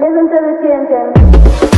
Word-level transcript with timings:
Listen 0.00 0.30
to 0.30 0.38
the 0.40 0.54
chanting. 0.62 1.69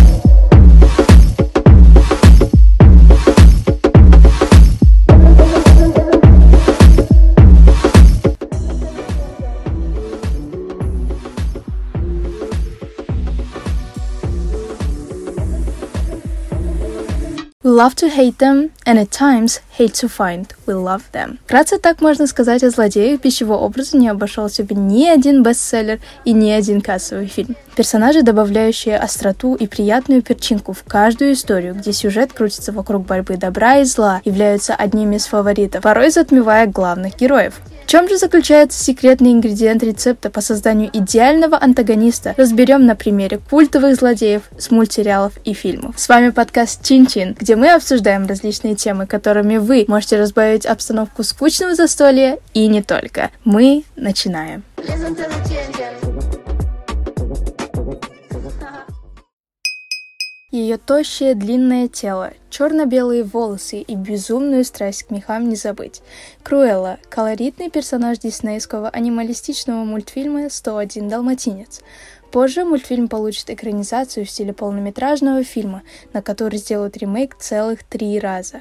We 17.64 17.70
love 17.70 17.94
to 17.96 18.08
hate 18.08 18.38
them, 18.38 18.70
and 18.84 18.98
at 18.98 19.12
times 19.12 19.60
hate 19.78 19.94
to 19.94 20.08
find 20.08 20.52
we 20.66 20.74
love 20.74 21.02
them. 21.12 21.38
Вкратце 21.44 21.78
так 21.78 22.00
можно 22.00 22.26
сказать 22.26 22.64
о 22.64 22.70
злодеях, 22.70 23.20
без 23.20 23.34
чего 23.34 23.56
образу 23.56 23.96
не 23.96 24.08
обошелся 24.08 24.64
бы 24.64 24.74
ни 24.74 25.06
один 25.06 25.44
бестселлер 25.44 26.00
и 26.24 26.32
ни 26.32 26.50
один 26.50 26.80
кассовый 26.80 27.28
фильм. 27.28 27.54
Персонажи, 27.76 28.22
добавляющие 28.22 28.96
остроту 28.96 29.54
и 29.54 29.68
приятную 29.68 30.22
перчинку 30.22 30.72
в 30.72 30.82
каждую 30.82 31.34
историю, 31.34 31.76
где 31.76 31.92
сюжет 31.92 32.32
крутится 32.32 32.72
вокруг 32.72 33.06
борьбы 33.06 33.36
добра 33.36 33.76
и 33.76 33.84
зла, 33.84 34.20
являются 34.24 34.74
одними 34.74 35.14
из 35.14 35.26
фаворитов, 35.26 35.82
порой 35.82 36.10
затмевая 36.10 36.66
главных 36.66 37.16
героев. 37.16 37.60
Чем 37.92 38.08
же 38.08 38.16
заключается 38.16 38.82
секретный 38.82 39.32
ингредиент 39.32 39.82
рецепта 39.82 40.30
по 40.30 40.40
созданию 40.40 40.88
идеального 40.94 41.62
антагониста, 41.62 42.34
разберем 42.38 42.86
на 42.86 42.96
примере 42.96 43.38
культовых 43.50 43.96
злодеев 43.96 44.44
с 44.56 44.70
мультсериалов 44.70 45.34
и 45.44 45.52
фильмов. 45.52 45.98
С 45.98 46.08
вами 46.08 46.30
подкаст 46.30 46.82
Чин-Чин, 46.82 47.36
где 47.38 47.54
мы 47.54 47.70
обсуждаем 47.70 48.26
различные 48.26 48.76
темы, 48.76 49.06
которыми 49.06 49.58
вы 49.58 49.84
можете 49.88 50.16
разбавить 50.16 50.64
обстановку 50.64 51.22
скучного 51.22 51.74
застолья 51.74 52.38
и 52.54 52.66
не 52.66 52.82
только. 52.82 53.30
Мы 53.44 53.84
начинаем. 53.94 54.62
Listen 54.78 55.14
to 55.14 55.28
the 55.28 55.50
chanting. 55.50 56.01
Ее 60.52 60.76
тощее 60.76 61.34
длинное 61.34 61.88
тело, 61.88 62.34
черно-белые 62.50 63.24
волосы 63.24 63.80
и 63.80 63.96
безумную 63.96 64.66
страсть 64.66 65.04
к 65.04 65.10
мехам 65.10 65.48
не 65.48 65.56
забыть. 65.56 66.02
Круэлла– 66.42 66.98
колоритный 67.08 67.70
персонаж 67.70 68.18
диснейского 68.18 68.90
анималистичного 68.90 69.84
мультфильма 69.84 70.48
«101 70.48 71.08
далматинец». 71.08 71.80
Позже 72.30 72.66
мультфильм 72.66 73.08
получит 73.08 73.48
экранизацию 73.48 74.26
в 74.26 74.30
стиле 74.30 74.52
полнометражного 74.52 75.42
фильма, 75.42 75.84
на 76.12 76.20
который 76.20 76.58
сделают 76.58 76.98
ремейк 76.98 77.34
целых 77.36 77.82
три 77.82 78.18
раза. 78.18 78.60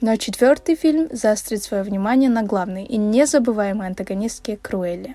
Но 0.00 0.16
четвертый 0.16 0.76
фильм 0.76 1.08
заострит 1.12 1.62
свое 1.62 1.82
внимание 1.82 2.30
на 2.30 2.42
главной 2.42 2.84
и 2.84 2.96
незабываемой 2.96 3.88
антагонистке 3.88 4.56
Круэлле. 4.56 5.14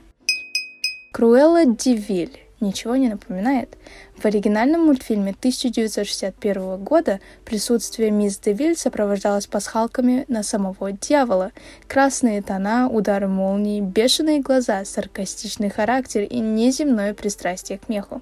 Круэлла 1.11 1.66
Дивиль 1.66 2.39
ничего 2.64 2.95
не 2.95 3.09
напоминает. 3.09 3.78
В 4.17 4.25
оригинальном 4.25 4.86
мультфильме 4.86 5.36
1961 5.38 6.83
года 6.83 7.19
присутствие 7.45 8.09
мисс 8.09 8.39
Девиль 8.39 8.75
сопровождалось 8.75 9.45
пасхалками 9.45 10.25
на 10.28 10.42
самого 10.42 10.91
дьявола. 10.91 11.52
Красные 11.88 12.41
тона, 12.41 12.89
удары 12.89 13.28
молнии, 13.28 13.81
бешеные 13.81 14.39
глаза, 14.39 14.86
саркастичный 14.86 15.69
характер 15.69 16.23
и 16.23 16.39
неземное 16.39 17.14
пристрастие 17.14 17.78
к 17.78 17.89
меху. 17.89 18.22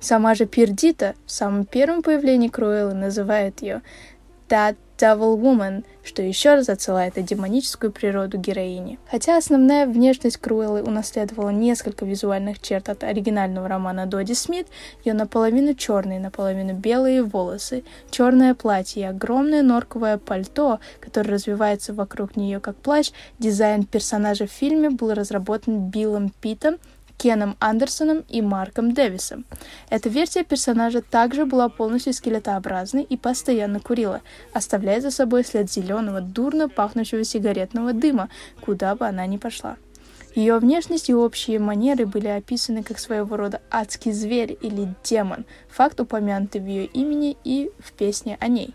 Сама 0.00 0.34
же 0.34 0.46
Пердита 0.46 1.14
в 1.26 1.32
самом 1.32 1.64
первом 1.64 2.02
появлении 2.02 2.48
Круэллы 2.48 2.94
называет 2.94 3.62
ее 3.62 3.82
That 4.48 4.76
Devil 4.98 5.38
Woman, 5.38 5.84
что 6.02 6.22
еще 6.22 6.54
раз 6.54 6.68
отсылает 6.68 7.16
на 7.16 7.22
демоническую 7.22 7.92
природу 7.92 8.36
героини. 8.36 8.98
Хотя 9.10 9.36
основная 9.36 9.86
внешность 9.86 10.38
Круэллы 10.38 10.82
унаследовала 10.82 11.50
несколько 11.50 12.04
визуальных 12.04 12.60
черт 12.60 12.88
от 12.88 13.04
оригинального 13.04 13.68
романа 13.68 14.06
Доди 14.06 14.32
Смит, 14.34 14.66
ее 15.04 15.14
наполовину 15.14 15.74
черные, 15.74 16.18
наполовину 16.18 16.74
белые 16.74 17.22
волосы, 17.22 17.84
черное 18.10 18.54
платье 18.54 19.08
огромное 19.08 19.62
норковое 19.62 20.18
пальто, 20.18 20.80
которое 21.00 21.34
развивается 21.34 21.94
вокруг 21.94 22.36
нее 22.36 22.58
как 22.58 22.76
плащ, 22.76 23.10
дизайн 23.38 23.84
персонажа 23.84 24.46
в 24.46 24.50
фильме 24.50 24.90
был 24.90 25.14
разработан 25.14 25.90
Биллом 25.90 26.30
Питом, 26.40 26.78
Кеном 27.18 27.56
Андерсоном 27.58 28.24
и 28.28 28.40
Марком 28.40 28.94
Дэвисом. 28.94 29.44
Эта 29.90 30.08
версия 30.08 30.44
персонажа 30.44 31.02
также 31.02 31.44
была 31.44 31.68
полностью 31.68 32.14
скелетообразной 32.14 33.02
и 33.02 33.16
постоянно 33.16 33.80
курила, 33.80 34.22
оставляя 34.52 35.00
за 35.00 35.10
собой 35.10 35.44
след 35.44 35.70
зеленого, 35.70 36.20
дурно 36.20 36.68
пахнущего 36.68 37.24
сигаретного 37.24 37.92
дыма, 37.92 38.30
куда 38.60 38.94
бы 38.94 39.06
она 39.06 39.26
ни 39.26 39.36
пошла. 39.36 39.76
Ее 40.34 40.58
внешность 40.58 41.10
и 41.10 41.14
общие 41.14 41.58
манеры 41.58 42.06
были 42.06 42.28
описаны 42.28 42.84
как 42.84 43.00
своего 43.00 43.36
рода 43.36 43.60
адский 43.70 44.12
зверь 44.12 44.56
или 44.60 44.94
демон, 45.02 45.44
факт 45.68 45.98
упомянутый 46.00 46.60
в 46.60 46.66
ее 46.66 46.84
имени 46.84 47.36
и 47.42 47.72
в 47.80 47.92
песне 47.92 48.36
о 48.40 48.46
ней. 48.46 48.74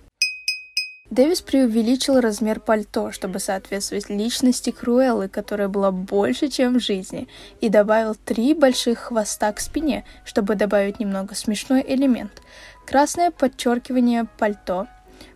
Дэвис 1.13 1.41
преувеличил 1.41 2.19
размер 2.19 2.59
пальто, 2.59 3.12
чтобы 3.12 3.38
соответствовать 3.38 4.09
личности 4.09 4.72
Круэллы, 4.72 5.29
которая 5.29 5.68
была 5.68 5.91
больше, 5.91 6.47
чем 6.47 6.79
в 6.79 6.81
жизни, 6.81 7.28
и 7.62 7.69
добавил 7.69 8.16
три 8.16 8.56
больших 8.56 8.97
хвоста 8.97 9.53
к 9.53 9.59
спине, 9.59 10.06
чтобы 10.25 10.56
добавить 10.56 11.00
немного 11.00 11.35
смешной 11.35 11.85
элемент. 11.88 12.41
Красное 12.88 13.29
подчеркивание 13.29 14.25
пальто 14.40 14.88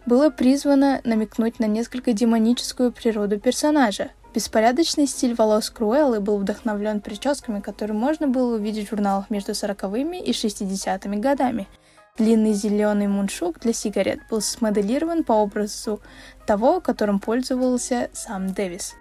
было 0.07 0.31
призвано 0.31 0.99
намекнуть 1.03 1.59
на 1.59 1.65
несколько 1.65 2.11
демоническую 2.11 2.91
природу 2.91 3.39
персонажа. 3.39 4.09
Беспорядочный 4.33 5.05
стиль 5.05 5.35
волос 5.35 5.69
Круэллы 5.69 6.21
был 6.21 6.39
вдохновлен 6.39 7.01
прическами, 7.01 7.59
которые 7.59 7.95
можно 7.95 8.27
было 8.27 8.55
увидеть 8.55 8.87
в 8.87 8.89
журналах 8.89 9.29
между 9.29 9.51
40-ми 9.51 10.23
и 10.23 10.31
60-ми 10.31 11.17
годами– 11.17 11.67
Длинный 12.17 12.53
зеленый 12.53 13.07
мундшук 13.07 13.59
для 13.59 13.73
сигарет 13.73 14.19
был 14.29 14.41
смоделирован 14.41 15.23
по 15.23 15.33
образу 15.33 16.01
того, 16.47 16.81
которым 16.81 17.19
пользовался 17.19 18.09
сам 18.13 18.53
Дэвис. 18.53 18.95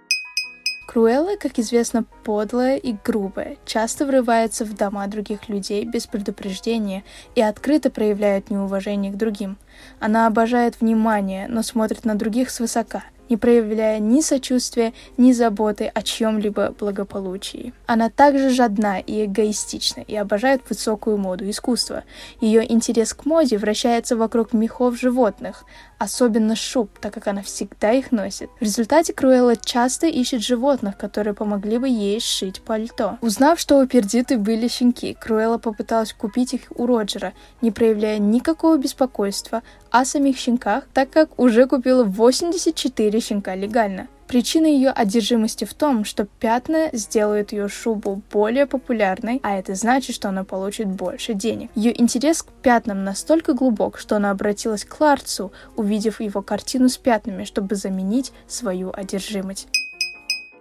Круэлла, 0.87 1.37
как 1.41 1.59
известно, 1.59 2.05
подлая 2.25 2.77
и 2.77 2.95
грубая, 3.05 3.57
часто 3.65 4.07
врывается 4.07 4.65
в 4.65 4.75
дома 4.75 5.07
других 5.09 5.49
людей 5.49 5.85
без 5.85 6.07
предупреждения 6.07 7.05
и 7.35 7.41
открыто 7.41 7.91
проявляет 7.91 8.51
неуважение 8.51 9.11
к 9.11 9.17
другим. 9.17 9.57
Она 9.99 10.27
обожает 10.27 10.81
внимание, 10.81 11.49
но 11.49 11.63
смотрит 11.63 12.05
на 12.05 12.15
других 12.17 12.51
свысока– 12.51 13.03
не 13.29 13.37
проявляя 13.37 13.99
ни 13.99 14.21
сочувствия, 14.21 14.93
ни 15.17 15.33
заботы 15.33 15.87
о 15.87 16.03
чьем-либо 16.03 16.75
благополучии. 16.79 17.73
Она 17.87 18.11
также 18.11 18.51
жадна 18.51 18.99
и 19.01 19.25
эгоистична 19.25 20.01
и 20.01 20.15
обожает 20.17 20.63
высокую 20.69 21.19
моду 21.19 21.49
искусство. 21.49 22.05
Ее 22.41 22.71
интерес 22.71 23.15
к 23.15 23.25
моде 23.25 23.59
вращается 23.59 24.17
вокруг 24.17 24.53
мехов 24.53 24.99
животных, 24.99 25.65
особенно 25.99 26.57
шуб, 26.57 26.91
так 27.01 27.15
как 27.15 27.27
она 27.27 27.43
всегда 27.43 27.93
их 27.93 28.13
носит. 28.13 28.51
В 28.61 28.63
результате 28.63 29.13
Круэлла 29.13 29.57
часто 29.57 30.07
ищет 30.07 30.43
животных, 30.43 30.97
которые 30.97 31.35
помогли 31.35 31.79
бы 31.79 31.89
ей 31.89 32.21
сшить 32.21 32.61
пальто. 32.61 33.19
Узнав, 33.21 33.59
что 33.59 33.79
у 33.79 33.87
Пердиты 33.87 34.39
были 34.39 34.69
щенки, 34.69 35.15
Круэлла 35.15 35.59
попыталась 35.59 36.13
купить 36.13 36.55
их 36.55 36.63
у 36.71 36.87
Роджера, 36.87 37.33
не 37.63 37.71
проявляя 37.71 38.19
никакого 38.19 38.77
беспокойства 38.77 39.63
о 39.91 40.05
самих 40.05 40.37
щенках, 40.39 40.85
так 40.93 41.11
как 41.11 41.39
уже 41.39 41.67
купила 41.67 42.05
84 42.05 43.21
щенка 43.21 43.55
легально. 43.55 44.09
Причина 44.29 44.67
ее 44.67 44.91
одержимости 44.91 45.65
в 45.65 45.75
том, 45.75 46.05
что 46.05 46.25
пятна 46.25 46.91
сделают 46.93 47.53
ее 47.53 47.69
шубу 47.69 48.23
более 48.33 48.67
популярной, 48.67 49.41
а 49.43 49.57
это 49.57 49.75
значит, 49.77 50.17
что 50.17 50.29
она 50.29 50.43
получит 50.43 50.89
больше 50.89 51.35
денег. 51.35 51.71
Ее 51.77 51.99
интерес 52.01 52.43
к 52.43 52.51
пятнам 52.51 53.05
настолько 53.05 53.55
глубок, 53.55 53.99
что 53.99 54.17
она 54.17 54.31
обратилась 54.31 54.85
к 54.85 55.01
Ларцу, 55.01 55.53
увидев 55.77 56.21
его 56.21 56.43
картину 56.43 56.89
с 56.89 56.97
пятнами, 56.97 57.45
чтобы 57.45 57.77
заменить 57.77 58.33
свою 58.49 58.91
одержимость. 58.93 59.69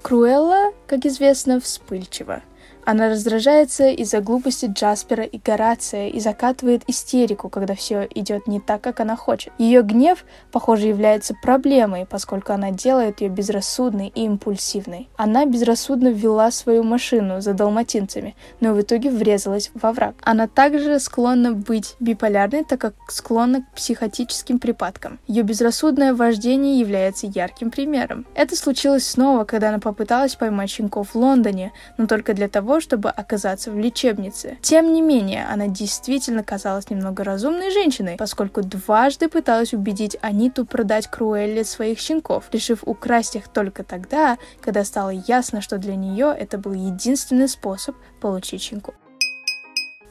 Круэлла, 0.04 0.72
как 0.86 1.06
известно, 1.08 1.60
вспыльчива. 1.60 2.44
Она 2.86 3.10
раздражается 3.10 3.90
из-за 3.90 4.22
глупости 4.22 4.68
Джаспера 4.72 5.24
и 5.24 5.40
Горация 5.40 6.10
и 6.10 6.20
закатывает 6.20 6.84
истерику, 6.88 7.50
когда 7.50 7.74
все 7.74 8.08
идет 8.14 8.46
не 8.46 8.60
так, 8.60 8.82
как 8.82 9.00
она 9.00 9.16
хочет. 9.16 9.52
Ее 9.58 9.82
гнев, 9.82 10.24
похоже, 10.52 10.88
является 10.88 11.34
проблемой, 11.34 12.06
поскольку 12.06 12.54
она 12.54 12.70
делает 12.70 13.22
ее 13.22 13.30
безрассудной 13.30 14.12
и 14.14 14.26
импульсивной. 14.26 15.10
Она 15.18 15.48
безрассудно 15.48 16.10
ввела 16.10 16.52
свою 16.52 16.84
машину 16.84 17.42
за 17.42 17.54
далматинцами, 17.54 18.36
но 18.60 18.74
в 18.74 18.82
итоге 18.82 19.10
врезалась 19.10 19.72
во 19.74 19.92
враг. 19.92 20.16
Она 20.22 20.48
также 20.48 21.00
склонна 21.00 21.54
быть 21.54 21.96
биполярной, 22.00 22.64
так 22.64 22.80
как 22.80 22.94
склонна 23.08 23.64
к 23.64 23.76
психотическим 23.76 24.60
припадкам. 24.60 25.20
Ее 25.26 25.42
безрассудное 25.42 26.14
вождение 26.14 26.80
является 26.80 27.26
ярким 27.26 27.72
примером. 27.72 28.28
Это 28.36 28.56
случилось 28.56 29.08
снова, 29.08 29.44
когда 29.44 29.70
она 29.70 29.80
попыталась 29.80 30.36
поймать 30.36 30.70
щенков 30.70 31.10
в 31.10 31.16
Лондоне, 31.16 31.72
но 31.98 32.06
только 32.06 32.36
для 32.36 32.48
того, 32.48 32.75
чтобы 32.80 33.10
оказаться 33.10 33.72
в 33.72 33.78
лечебнице. 33.78 34.58
Тем 34.62 34.94
не 34.94 35.02
менее, 35.02 35.46
она 35.46 35.68
действительно 35.68 36.44
казалась 36.44 36.90
немного 36.90 37.24
разумной 37.24 37.72
женщиной, 37.72 38.16
поскольку 38.18 38.62
дважды 38.62 39.30
пыталась 39.30 39.74
убедить 39.74 40.18
Аниту 40.22 40.66
продать 40.66 41.08
Круэлле 41.08 41.64
своих 41.64 42.00
щенков, 42.00 42.46
решив 42.52 42.84
украсть 42.86 43.36
их 43.36 43.48
только 43.48 43.84
тогда, 43.84 44.38
когда 44.62 44.84
стало 44.84 45.10
ясно, 45.10 45.62
что 45.62 45.78
для 45.78 45.96
нее 45.96 46.36
это 46.38 46.58
был 46.58 46.74
единственный 46.74 47.48
способ 47.48 47.96
получить 48.20 48.62
щенков. 48.62 48.96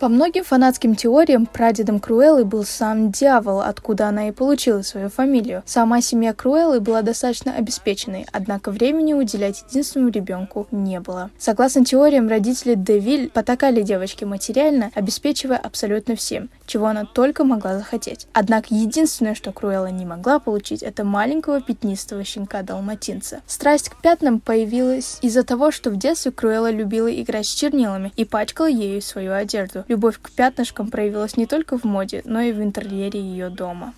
По 0.00 0.08
многим 0.08 0.42
фанатским 0.44 0.96
теориям, 0.96 1.46
прадедом 1.46 2.00
Круэллы 2.00 2.44
был 2.44 2.64
сам 2.64 3.12
дьявол, 3.12 3.60
откуда 3.60 4.08
она 4.08 4.28
и 4.28 4.32
получила 4.32 4.82
свою 4.82 5.08
фамилию. 5.08 5.62
Сама 5.66 6.00
семья 6.00 6.34
Круэллы 6.34 6.80
была 6.80 7.02
достаточно 7.02 7.54
обеспеченной, 7.54 8.26
однако 8.32 8.70
времени 8.70 9.14
уделять 9.14 9.64
единственному 9.68 10.10
ребенку 10.10 10.66
не 10.72 10.98
было. 10.98 11.30
Согласно 11.38 11.84
теориям, 11.84 12.28
родители 12.28 12.74
Девиль 12.74 13.30
потакали 13.30 13.82
девочке 13.82 14.26
материально, 14.26 14.90
обеспечивая 14.94 15.58
абсолютно 15.58 16.16
всем, 16.16 16.50
чего 16.66 16.86
она 16.86 17.04
только 17.04 17.44
могла 17.44 17.78
захотеть. 17.78 18.26
Однако 18.32 18.74
единственное, 18.74 19.34
что 19.34 19.52
Круэлла 19.52 19.90
не 19.90 20.06
могла 20.06 20.38
получить, 20.38 20.82
это 20.82 21.04
маленького 21.04 21.60
пятнистого 21.60 22.24
щенка-далматинца. 22.24 23.40
Страсть 23.46 23.88
к 23.88 24.00
пятнам 24.00 24.40
появилась 24.40 25.18
из-за 25.22 25.44
того, 25.44 25.70
что 25.70 25.90
в 25.90 25.96
детстве 25.96 26.32
Круэлла 26.32 26.70
любила 26.70 27.12
играть 27.12 27.46
с 27.46 27.54
чернилами 27.54 28.12
и 28.16 28.24
пачкала 28.24 28.68
ею 28.68 29.02
свою 29.02 29.32
одежду. 29.32 29.84
Любовь 29.88 30.18
к 30.20 30.30
пятнышкам 30.30 30.90
проявилась 30.90 31.36
не 31.36 31.46
только 31.46 31.78
в 31.78 31.84
моде, 31.84 32.22
но 32.24 32.40
и 32.40 32.52
в 32.52 32.62
интерьере 32.62 33.20
ее 33.20 33.50
дома. 33.50 33.94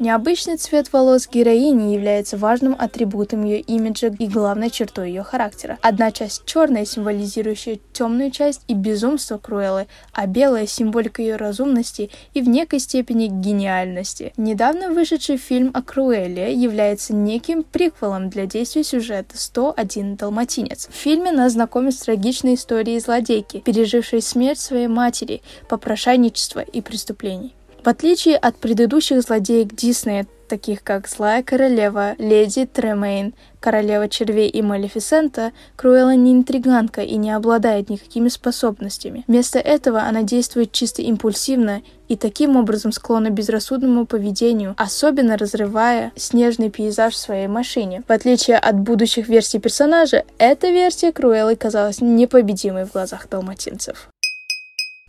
Необычный 0.00 0.56
цвет 0.56 0.90
волос 0.94 1.28
героини 1.30 1.92
является 1.92 2.38
важным 2.38 2.74
атрибутом 2.78 3.44
ее 3.44 3.60
имиджа 3.60 4.06
и 4.06 4.26
главной 4.28 4.70
чертой 4.70 5.10
ее 5.10 5.22
характера. 5.22 5.76
Одна 5.82 6.10
часть 6.10 6.46
черная, 6.46 6.86
символизирующая 6.86 7.78
темную 7.92 8.30
часть 8.30 8.62
и 8.66 8.72
безумство 8.72 9.36
Круэллы, 9.36 9.88
а 10.14 10.26
белая— 10.26 10.66
символика 10.66 11.20
ее 11.20 11.36
разумности 11.36 12.10
и 12.32 12.40
в 12.40 12.48
некой 12.48 12.78
степени 12.78 13.26
гениальности. 13.26 14.32
Недавно 14.38 14.88
вышедший 14.88 15.36
фильм 15.36 15.70
о 15.74 15.82
Круэлле 15.82 16.54
является 16.54 17.14
неким 17.14 17.62
приквелом 17.62 18.30
для 18.30 18.46
действия 18.46 18.84
сюжета 18.84 19.36
«101 19.36 20.16
Далматинец». 20.16 20.88
В 20.88 20.94
фильме 20.94 21.30
нас 21.30 21.52
знакомят 21.52 21.92
с 21.92 21.98
трагичной 21.98 22.54
историей 22.54 23.00
злодейки, 23.00 23.60
пережившей 23.60 24.22
смерть 24.22 24.60
своей 24.60 24.86
матери, 24.86 25.42
попрошайничество 25.68 26.60
и 26.60 26.80
преступлений. 26.80 27.54
В 27.82 27.88
отличие 27.88 28.36
от 28.36 28.56
предыдущих 28.56 29.22
злодеек 29.22 29.74
Диснея, 29.74 30.26
таких 30.48 30.82
как 30.82 31.08
Злая 31.08 31.42
Королева, 31.42 32.14
Леди 32.18 32.66
Тремейн, 32.66 33.32
Королева 33.58 34.06
Червей 34.08 34.50
и 34.50 34.60
Малефисента, 34.60 35.52
Круэлла 35.76 36.14
не 36.14 36.32
интриганка 36.32 37.00
и 37.00 37.16
не 37.16 37.30
обладает 37.30 37.88
никакими 37.88 38.28
способностями. 38.28 39.24
Вместо 39.28 39.58
этого 39.58 40.02
она 40.02 40.22
действует 40.22 40.72
чисто 40.72 41.00
импульсивно 41.00 41.80
и 42.08 42.16
таким 42.16 42.56
образом 42.56 42.92
склонна 42.92 43.30
к 43.30 43.34
безрассудному 43.34 44.04
поведению, 44.04 44.74
особенно 44.76 45.38
разрывая 45.38 46.12
снежный 46.16 46.68
пейзаж 46.68 47.14
в 47.14 47.18
своей 47.18 47.46
машине. 47.46 48.02
В 48.06 48.12
отличие 48.12 48.58
от 48.58 48.78
будущих 48.78 49.28
версий 49.28 49.58
персонажа, 49.58 50.24
эта 50.36 50.68
версия 50.68 51.12
Круэллы 51.12 51.56
казалась 51.56 52.02
непобедимой 52.02 52.84
в 52.84 52.92
глазах 52.92 53.26
далматинцев. 53.30 54.09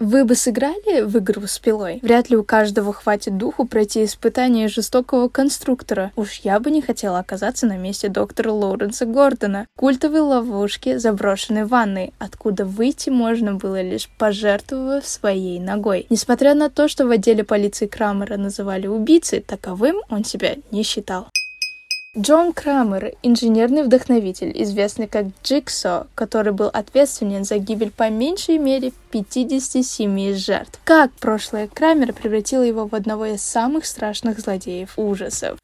Вы 0.02 0.26
бы 0.26 0.34
сыграли 0.34 1.04
в 1.04 1.20
игру 1.20 1.46
с 1.46 1.60
пилой? 1.60 2.00
Вряд 2.02 2.32
ли 2.32 2.36
у 2.36 2.44
каждого 2.44 2.92
хватит 2.92 3.38
духу 3.38 3.66
пройти 3.66 4.04
испытание 4.04 4.68
жестокого 4.68 5.28
конструктора. 5.28 6.12
Уж 6.16 6.40
я 6.40 6.60
бы 6.60 6.72
не 6.72 6.82
хотела 6.82 7.20
оказаться 7.20 7.68
на 7.68 7.78
месте 7.78 8.10
доктора 8.10 8.52
Лоуренса 8.52 9.06
Гордона. 9.06 9.68
Культовой 9.78 10.22
ловушки 10.22 10.98
заброшенной 10.98 11.66
ванной, 11.66 12.14
откуда 12.18 12.66
выйти 12.66 13.12
можно 13.12 13.54
было 13.54 13.80
лишь 13.84 14.10
пожертвовав 14.18 15.06
своей 15.06 15.60
ногой. 15.60 16.08
Несмотря 16.10 16.56
на 16.56 16.72
то, 16.72 16.88
что 16.88 17.06
в 17.06 17.12
отделе 17.12 17.44
полиции 17.44 17.86
Крамера 17.86 18.38
называли 18.38 18.88
убийцей, 18.88 19.42
таковым 19.42 19.98
он 20.10 20.24
себя 20.24 20.56
не 20.72 20.82
считал. 20.82 21.28
Джон 22.18 22.52
Крамер– 22.52 23.14
инженерный 23.24 23.84
вдохновитель, 23.84 24.52
известный 24.64 25.08
как 25.08 25.28
Джиксо, 25.46 26.08
который 26.14 26.52
был 26.52 26.68
ответственен 26.68 27.46
за 27.46 27.58
гибель 27.58 27.90
по 27.90 28.10
меньшей 28.10 28.58
мере 28.58 28.92
57 29.12 30.34
жертв. 30.34 30.78
Как 30.84 31.14
прошлое 31.14 31.70
Крамера 31.70 32.12
превратило 32.12 32.64
его 32.64 32.86
в 32.86 32.96
одного 32.96 33.28
из 33.28 33.42
самых 33.42 33.86
страшных 33.86 34.42
злодеев 34.42 35.00
ужасов. 35.00 35.58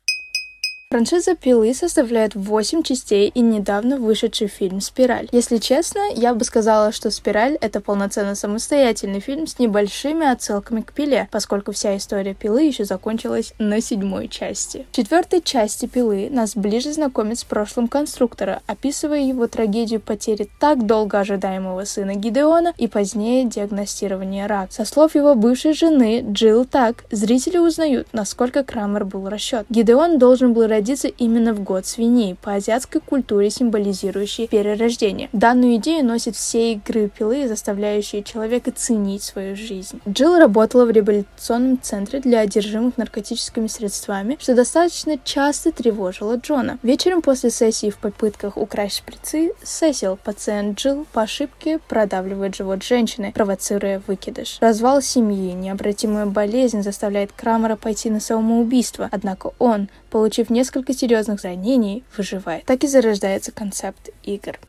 Франшиза 0.90 1.36
«Пилы» 1.36 1.74
составляет 1.74 2.34
8 2.34 2.82
частей 2.82 3.28
и 3.28 3.42
недавно 3.42 3.98
вышедший 3.98 4.48
фильм 4.48 4.80
«Спираль». 4.80 5.28
Если 5.34 5.58
честно, 5.58 6.00
я 6.16 6.34
бы 6.34 6.46
сказала, 6.46 6.94
что 6.94 7.12
«Спираль»— 7.12 7.58
это 7.62 7.82
полноценно 7.82 8.36
самостоятельный 8.36 9.20
фильм 9.20 9.48
с 9.48 9.60
небольшими 9.60 10.26
отсылками 10.26 10.80
к 10.80 10.94
«Пиле», 10.94 11.28
поскольку 11.30 11.74
вся 11.74 11.98
история 11.98 12.34
«Пилы» 12.34 12.64
еще 12.64 12.86
закончилась 12.86 13.54
на 13.60 13.82
седьмой 13.82 14.30
части. 14.30 14.86
В 14.94 14.96
четвертой 14.96 15.42
части 15.42 15.88
«Пилы» 15.88 16.30
нас 16.32 16.56
ближе 16.56 16.94
знакомит 16.94 17.40
с 17.40 17.44
прошлым 17.44 17.90
конструктора, 17.90 18.62
описывая 18.66 19.20
его 19.20 19.48
трагедию 19.48 20.00
потери 20.00 20.48
так 20.58 20.86
долго 20.86 21.20
ожидаемого 21.20 21.84
сына 21.84 22.16
Гидеона 22.16 22.74
и 22.78 22.88
позднее 22.88 23.44
диагностирование 23.44 24.46
рака. 24.46 24.72
Со 24.72 24.86
слов 24.86 25.16
его 25.16 25.36
бывшей 25.36 25.74
жены 25.74 26.26
Джилл 26.32 26.64
Так, 26.64 27.04
зрители 27.12 27.58
узнают, 27.58 28.08
насколько 28.14 28.64
Крамер 28.64 29.04
был 29.04 29.28
расчет. 29.28 29.66
Гидеон 29.68 30.18
должен 30.18 30.54
был 30.54 30.66
родиться 30.78 31.08
именно 31.08 31.54
в 31.54 31.64
год 31.64 31.88
свиней, 31.88 32.36
по 32.36 32.54
азиатской 32.54 33.02
культуре 33.02 33.50
символизирующей 33.50 34.48
перерождение. 34.48 35.28
Данную 35.34 35.78
идею 35.78 36.06
носит 36.06 36.36
все 36.36 36.74
игры 36.74 37.10
пилы, 37.10 37.48
заставляющие 37.48 38.22
человека 38.22 38.72
ценить 38.72 39.24
свою 39.24 39.56
жизнь. 39.56 40.00
Джилл 40.08 40.38
работала 40.38 40.86
в 40.86 40.92
реабилитационном 40.92 41.82
центре 41.82 42.20
для 42.20 42.42
одержимых 42.42 42.96
наркотическими 42.98 43.66
средствами, 43.66 44.38
что 44.40 44.54
достаточно 44.54 45.18
часто 45.24 45.72
тревожило 45.72 46.36
Джона. 46.36 46.78
Вечером 46.84 47.24
после 47.24 47.50
сессии 47.50 47.90
в 47.90 47.98
попытках 47.98 48.56
украсть 48.56 48.98
шприцы, 48.98 49.54
Сесил, 49.64 50.20
пациент 50.24 50.78
Джилл, 50.78 51.08
по 51.12 51.24
ошибке 51.24 51.80
продавливает 51.80 52.56
живот 52.56 52.84
женщины, 52.84 53.32
провоцируя 53.34 54.00
выкидыш. 54.06 54.60
Развал 54.62 55.02
семьи, 55.02 55.54
необратимая 55.54 56.28
болезнь 56.28 56.84
заставляет 56.84 57.32
Крамера 57.32 57.76
пойти 57.76 58.12
на 58.12 58.20
самоубийство, 58.20 59.10
однако 59.12 59.54
он, 59.58 59.90
получив 60.12 60.50
несколько 60.50 60.67
серьезных 60.94 61.44
ранений, 61.44 62.04
выживает. 62.16 62.66
Так 62.66 62.84
и 62.84 62.88
зарождается 62.88 63.52
концепт 63.52 64.10
игр. 64.24 64.60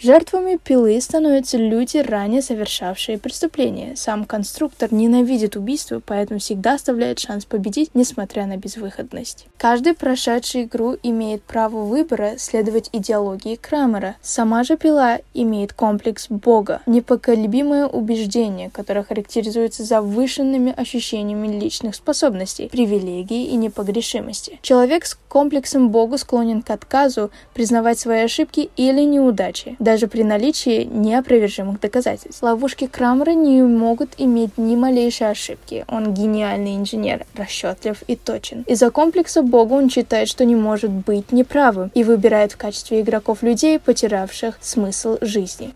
Жертвами 0.00 0.58
пилы 0.62 1.00
становятся 1.00 1.56
люди, 1.56 1.98
ранее 1.98 2.42
совершавшие 2.42 3.16
преступления. 3.16 3.94
Сам 3.96 4.24
конструктор 4.24 4.92
ненавидит 4.92 5.56
убийство, 5.56 6.02
поэтому 6.04 6.40
всегда 6.40 6.74
оставляет 6.74 7.20
шанс 7.20 7.44
победить, 7.44 7.90
несмотря 7.94 8.46
на 8.46 8.56
безвыходность. 8.56 9.46
Каждый 9.56 9.94
прошедший 9.94 10.64
игру 10.64 10.96
имеет 11.02 11.42
право 11.44 11.84
выбора 11.84 12.34
следовать 12.38 12.90
идеологии 12.92 13.54
Крамера. 13.54 14.16
Сама 14.20 14.64
же 14.64 14.76
пила 14.76 15.20
имеет 15.32 15.72
комплекс 15.72 16.26
Бога, 16.28 16.82
непоколебимое 16.86 17.86
убеждение, 17.86 18.70
которое 18.70 19.04
характеризуется 19.04 19.84
завышенными 19.84 20.74
ощущениями 20.76 21.58
личных 21.58 21.94
способностей, 21.94 22.68
привилегий 22.68 23.44
и 23.46 23.54
непогрешимости. 23.54 24.58
Человек 24.60 25.06
с 25.06 25.14
комплексом 25.28 25.90
Бога 25.90 26.18
склонен 26.18 26.62
к 26.62 26.70
отказу 26.70 27.30
признавать 27.54 27.98
свои 27.98 28.20
ошибки 28.22 28.70
или 28.76 29.00
неудачи 29.02 29.76
даже 29.84 30.08
при 30.08 30.22
наличии 30.24 30.84
неопровержимых 30.84 31.78
доказательств. 31.78 32.42
Ловушки 32.42 32.86
Крамера 32.86 33.32
не 33.32 33.62
могут 33.62 34.14
иметь 34.18 34.58
ни 34.58 34.74
малейшей 34.74 35.30
ошибки. 35.30 35.84
Он 35.88 36.12
гениальный 36.12 36.76
инженер, 36.76 37.24
расчетлив 37.36 38.02
и 38.08 38.16
точен. 38.16 38.64
Из-за 38.66 38.90
комплекса 38.90 39.42
Бога 39.42 39.74
он 39.74 39.90
считает, 39.90 40.28
что 40.28 40.44
не 40.44 40.56
может 40.56 40.90
быть 40.90 41.30
неправым 41.30 41.90
и 41.94 42.02
выбирает 42.02 42.52
в 42.52 42.56
качестве 42.56 43.02
игроков 43.02 43.42
людей, 43.42 43.78
потерявших 43.78 44.58
смысл 44.60 45.18
жизни. 45.20 45.72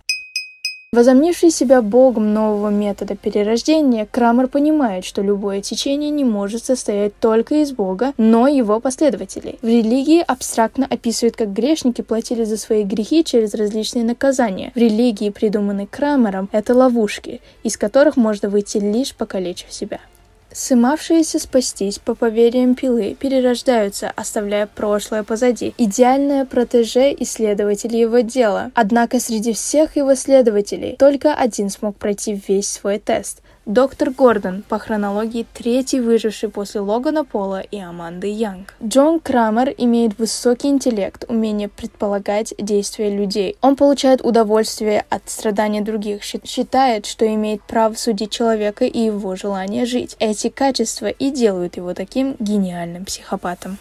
Возомнивший 0.91 1.51
себя 1.51 1.83
богом 1.83 2.33
нового 2.33 2.71
метода 2.71 3.15
перерождения, 3.15 4.09
Крамер 4.11 4.49
понимает, 4.49 5.05
что 5.05 5.21
любое 5.21 5.61
течение 5.61 6.09
не 6.09 6.25
может 6.25 6.65
состоять 6.65 7.13
только 7.21 7.57
из 7.57 7.73
бога, 7.73 8.15
но 8.17 8.49
его 8.49 8.81
последователей. 8.81 9.59
В 9.61 9.67
религии 9.67 10.25
абстрактно 10.27 10.87
описывают, 10.89 11.37
как 11.37 11.53
грешники 11.53 12.01
платили 12.01 12.45
за 12.45 12.57
свои 12.57 12.85
грехи 12.85 13.23
через 13.23 13.53
различные 13.53 14.03
наказания. 14.03 14.73
В 14.75 14.79
религии, 14.79 15.29
придуманной 15.29 15.87
Крамером, 15.87 16.49
это 16.53 16.73
ловушки, 16.75 17.43
из 17.63 17.77
которых 17.77 18.17
можно 18.17 18.49
выйти 18.49 18.79
лишь 18.79 19.15
покалечив 19.15 19.71
себя. 19.71 20.01
Сымавшиеся 20.53 21.39
спастись 21.39 21.99
по 21.99 22.15
поверьям 22.15 22.75
пилы 22.75 23.15
перерождаются, 23.19 24.13
оставляя 24.17 24.67
прошлое 24.67 25.23
позади. 25.23 25.75
Идеальное 25.77 26.45
протеже 26.47 27.15
исследователь 27.19 27.95
его 27.95 28.21
дела. 28.21 28.71
Однако 28.75 29.21
среди 29.21 29.53
всех 29.53 29.97
его 29.97 30.15
следователей 30.15 30.97
только 30.97 31.35
один 31.35 31.69
смог 31.69 31.97
пройти 31.97 32.41
весь 32.49 32.69
свой 32.71 32.99
тест. 32.99 33.43
Доктор 33.69 34.09
Гордон, 34.13 34.65
по 34.67 34.79
хронологии 34.79 35.47
третий 35.53 36.01
выживший 36.01 36.49
после 36.49 36.81
Логана 36.81 37.23
Пола 37.23 37.61
и 37.61 37.79
Аманды 37.79 38.29
Янг. 38.29 38.73
Джон 38.83 39.21
Крамер 39.21 39.75
имеет 39.77 40.19
высокий 40.19 40.69
интеллект, 40.69 41.27
умение 41.29 41.69
предполагать 41.69 42.55
действия 42.57 43.15
людей. 43.15 43.59
Он 43.61 43.77
получает 43.77 44.25
удовольствие 44.25 45.05
от 45.11 45.29
страдания 45.29 45.83
других, 45.83 46.23
считает, 46.23 47.05
что 47.05 47.27
имеет 47.27 47.63
право 47.63 47.93
судить 47.93 48.31
человека 48.31 48.87
и 48.87 49.01
его 49.01 49.37
желание 49.37 49.85
жить. 49.85 50.17
Эти 50.19 50.49
качества 50.49 51.09
и 51.09 51.31
делают 51.31 51.77
его 51.77 51.93
таким 51.93 52.37
гениальным 52.39 53.05
психопатом. 53.05 53.77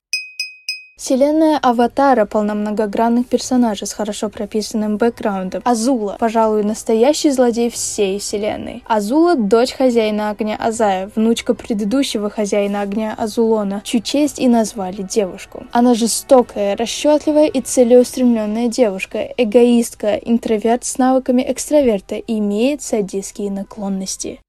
Вселенная 0.98 1.60
Аватара 1.62 2.26
полна 2.26 2.56
многогранных 2.56 3.28
персонажей 3.28 3.86
с 3.86 3.94
хорошо 3.94 4.30
прописанным 4.30 4.98
бэкграундом. 4.98 5.62
Азула, 5.64 6.18
пожалуй, 6.20 6.64
настоящий 6.64 7.30
злодей 7.30 7.70
всей 7.70 8.18
вселенной. 8.18 8.84
Азула– 8.88 9.36
дочь 9.38 9.74
хозяина 9.74 10.32
огня 10.32 10.58
Азая, 10.60 11.12
внучка 11.16 11.54
предыдущего 11.54 12.32
хозяина 12.32 12.82
огня 12.82 13.14
Азулона, 13.16 13.82
чью 13.84 14.02
честь 14.02 14.40
и 14.40 14.48
назвали 14.48 15.04
девушку. 15.04 15.68
Она 15.72 15.94
жестокая, 15.94 16.76
расчетливая 16.76 17.46
и 17.46 17.62
целеустремленная 17.62 18.68
девушка, 18.68 19.20
эгоистка, 19.38 20.16
интроверт 20.16 20.84
с 20.84 20.98
навыками 20.98 21.46
экстраверта 21.48 22.16
и 22.16 22.40
имеет 22.40 22.82
садистские 22.82 23.52
наклонности. 23.52 24.40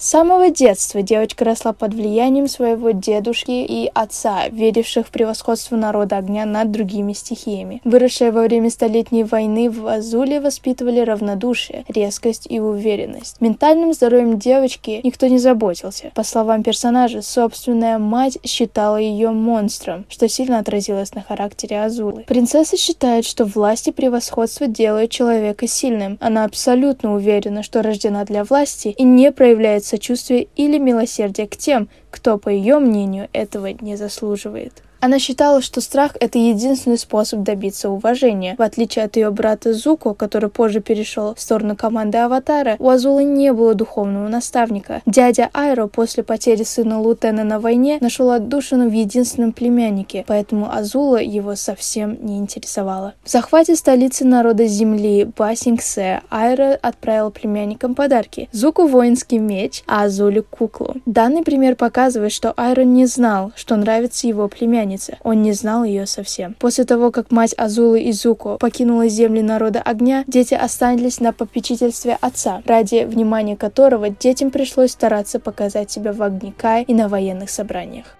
С 0.00 0.08
самого 0.08 0.48
детства 0.48 1.02
девочка 1.02 1.44
росла 1.44 1.74
под 1.74 1.92
влиянием 1.92 2.48
своего 2.48 2.92
дедушки 2.92 3.50
и 3.50 3.90
отца, 3.92 4.48
веривших 4.48 5.06
в 5.06 5.10
превосходство 5.10 5.76
народа 5.76 6.16
огня 6.16 6.46
над 6.46 6.70
другими 6.70 7.12
стихиями. 7.12 7.82
Выросшая 7.84 8.32
во 8.32 8.44
время 8.44 8.70
Столетней 8.70 9.24
войны 9.24 9.68
в 9.68 9.86
Азуле 9.86 10.40
воспитывали 10.40 11.00
равнодушие, 11.00 11.84
резкость 11.86 12.46
и 12.48 12.58
уверенность. 12.58 13.36
Ментальным 13.40 13.92
здоровьем 13.92 14.38
девочки 14.38 15.02
никто 15.04 15.26
не 15.26 15.38
заботился. 15.38 16.12
По 16.14 16.22
словам 16.22 16.62
персонажа, 16.62 17.20
собственная 17.20 17.98
мать 17.98 18.38
считала 18.42 18.96
ее 18.96 19.32
монстром, 19.32 20.06
что 20.08 20.30
сильно 20.30 20.60
отразилось 20.60 21.14
на 21.14 21.20
характере 21.20 21.82
Азулы. 21.82 22.24
Принцесса 22.26 22.78
считает, 22.78 23.26
что 23.26 23.44
власть 23.44 23.88
и 23.88 23.92
превосходство 23.92 24.66
делают 24.66 25.10
человека 25.10 25.68
сильным. 25.68 26.16
Она 26.22 26.44
абсолютно 26.46 27.14
уверена, 27.14 27.62
что 27.62 27.82
рождена 27.82 28.24
для 28.24 28.44
власти 28.44 28.94
и 28.96 29.02
не 29.02 29.30
проявляет 29.30 29.89
сочувствия 29.90 30.46
или 30.56 30.78
милосердия 30.78 31.46
к 31.46 31.56
тем, 31.56 31.88
кто, 32.10 32.38
по 32.38 32.48
ее 32.48 32.78
мнению, 32.78 33.28
этого 33.32 33.66
не 33.66 33.96
заслуживает. 33.96 34.82
Она 35.00 35.18
считала, 35.18 35.62
что 35.62 35.80
страх– 35.80 36.14
это 36.20 36.38
единственный 36.38 36.98
способ 36.98 37.40
добиться 37.40 37.88
уважения. 37.88 38.54
В 38.58 38.62
отличие 38.62 39.06
от 39.06 39.16
ее 39.16 39.30
брата 39.30 39.72
Зуко, 39.72 40.12
который 40.12 40.50
позже 40.50 40.80
перешел 40.80 41.34
в 41.34 41.40
сторону 41.40 41.74
команды 41.74 42.18
Аватара, 42.18 42.76
у 42.78 42.90
Азулы 42.90 43.24
не 43.24 43.50
было 43.54 43.74
духовного 43.74 44.28
наставника. 44.28 45.00
Дядя 45.06 45.48
Айро 45.54 45.86
после 45.86 46.22
потери 46.22 46.64
сына 46.64 47.00
Лутена 47.00 47.44
на 47.44 47.60
войне 47.60 47.96
нашел 48.02 48.30
отдушину 48.30 48.90
в 48.90 48.92
единственном 48.92 49.52
племяннике, 49.52 50.22
поэтому 50.26 50.70
Азула 50.70 51.16
его 51.16 51.54
совсем 51.54 52.18
не 52.20 52.36
интересовала. 52.36 53.14
В 53.24 53.30
захвате 53.30 53.76
столицы 53.76 54.26
народа 54.26 54.66
Земли 54.66 55.24
Басингсе 55.24 56.20
Айро 56.28 56.78
отправил 56.82 57.30
племянникам 57.30 57.94
подарки. 57.94 58.50
Зуку 58.52 58.86
воинский 58.86 59.38
меч, 59.38 59.82
а 59.86 60.04
Азуле 60.04 60.42
куклу. 60.42 60.96
Данный 61.06 61.42
пример 61.42 61.74
показывает, 61.74 62.32
что 62.32 62.52
Айро 62.58 62.82
не 62.82 63.06
знал, 63.06 63.52
что 63.56 63.76
нравится 63.76 64.26
его 64.26 64.46
племяннику 64.48 64.89
племяннице. 64.90 65.18
Он 65.22 65.42
не 65.42 65.52
знал 65.52 65.84
ее 65.84 66.06
совсем. 66.06 66.54
После 66.58 66.84
того, 66.84 67.10
как 67.10 67.30
мать 67.30 67.54
Азулы 67.56 68.08
Изуко 68.10 68.56
покинула 68.58 69.08
земли 69.08 69.42
народа 69.42 69.80
огня, 69.80 70.24
дети 70.26 70.54
остались 70.54 71.20
на 71.20 71.32
попечительстве 71.32 72.18
отца, 72.20 72.62
ради 72.66 73.04
внимания 73.04 73.56
которого 73.56 74.10
детям 74.10 74.50
пришлось 74.50 74.92
стараться 74.92 75.38
показать 75.38 75.90
себя 75.90 76.12
в 76.12 76.22
огне 76.22 76.54
и 76.86 76.94
на 76.94 77.08
военных 77.08 77.50
собраниях. 77.50 78.19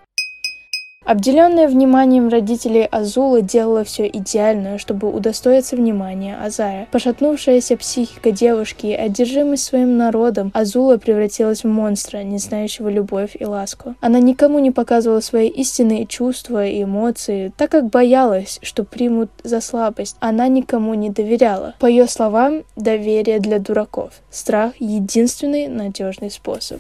Обделенная 1.11 1.67
вниманием 1.67 2.29
родителей 2.29 2.85
Азула 2.85 3.43
делала 3.43 3.83
все 3.83 4.07
идеальное, 4.07 4.79
чтобы 4.79 5.11
удостоиться 5.11 5.75
внимания 5.75 6.39
Азая. 6.41 6.87
Пошатнувшаяся 6.93 7.77
психика 7.77 8.31
девушки 8.31 8.87
и 8.87 8.93
одержимость 8.93 9.65
своим 9.65 9.97
народом, 9.97 10.53
Азула 10.55 10.99
превратилась 10.99 11.65
в 11.65 11.67
монстра, 11.67 12.19
не 12.19 12.39
знающего 12.39 12.89
любовь 12.89 13.35
и 13.37 13.45
ласку. 13.45 13.97
Она 14.01 14.21
никому 14.21 14.61
не 14.61 14.71
показывала 14.71 15.19
свои 15.19 15.49
истинные 15.49 16.07
чувства 16.07 16.65
и 16.65 16.85
эмоции, 16.85 17.53
так 17.57 17.73
как 17.73 17.91
боялась, 17.91 18.61
что 18.63 18.85
примут 18.85 19.31
за 19.43 19.61
слабость. 19.61 20.17
Она 20.21 20.47
никому 20.47 20.95
не 20.95 21.11
доверяла. 21.11 21.75
По 21.81 21.87
ее 21.87 22.07
словам, 22.07 22.63
доверие 22.77 23.41
для 23.41 23.59
дураков. 23.59 24.13
Страх— 24.31 24.75
единственный 24.79 25.67
надежный 25.67 26.31
способ. 26.31 26.79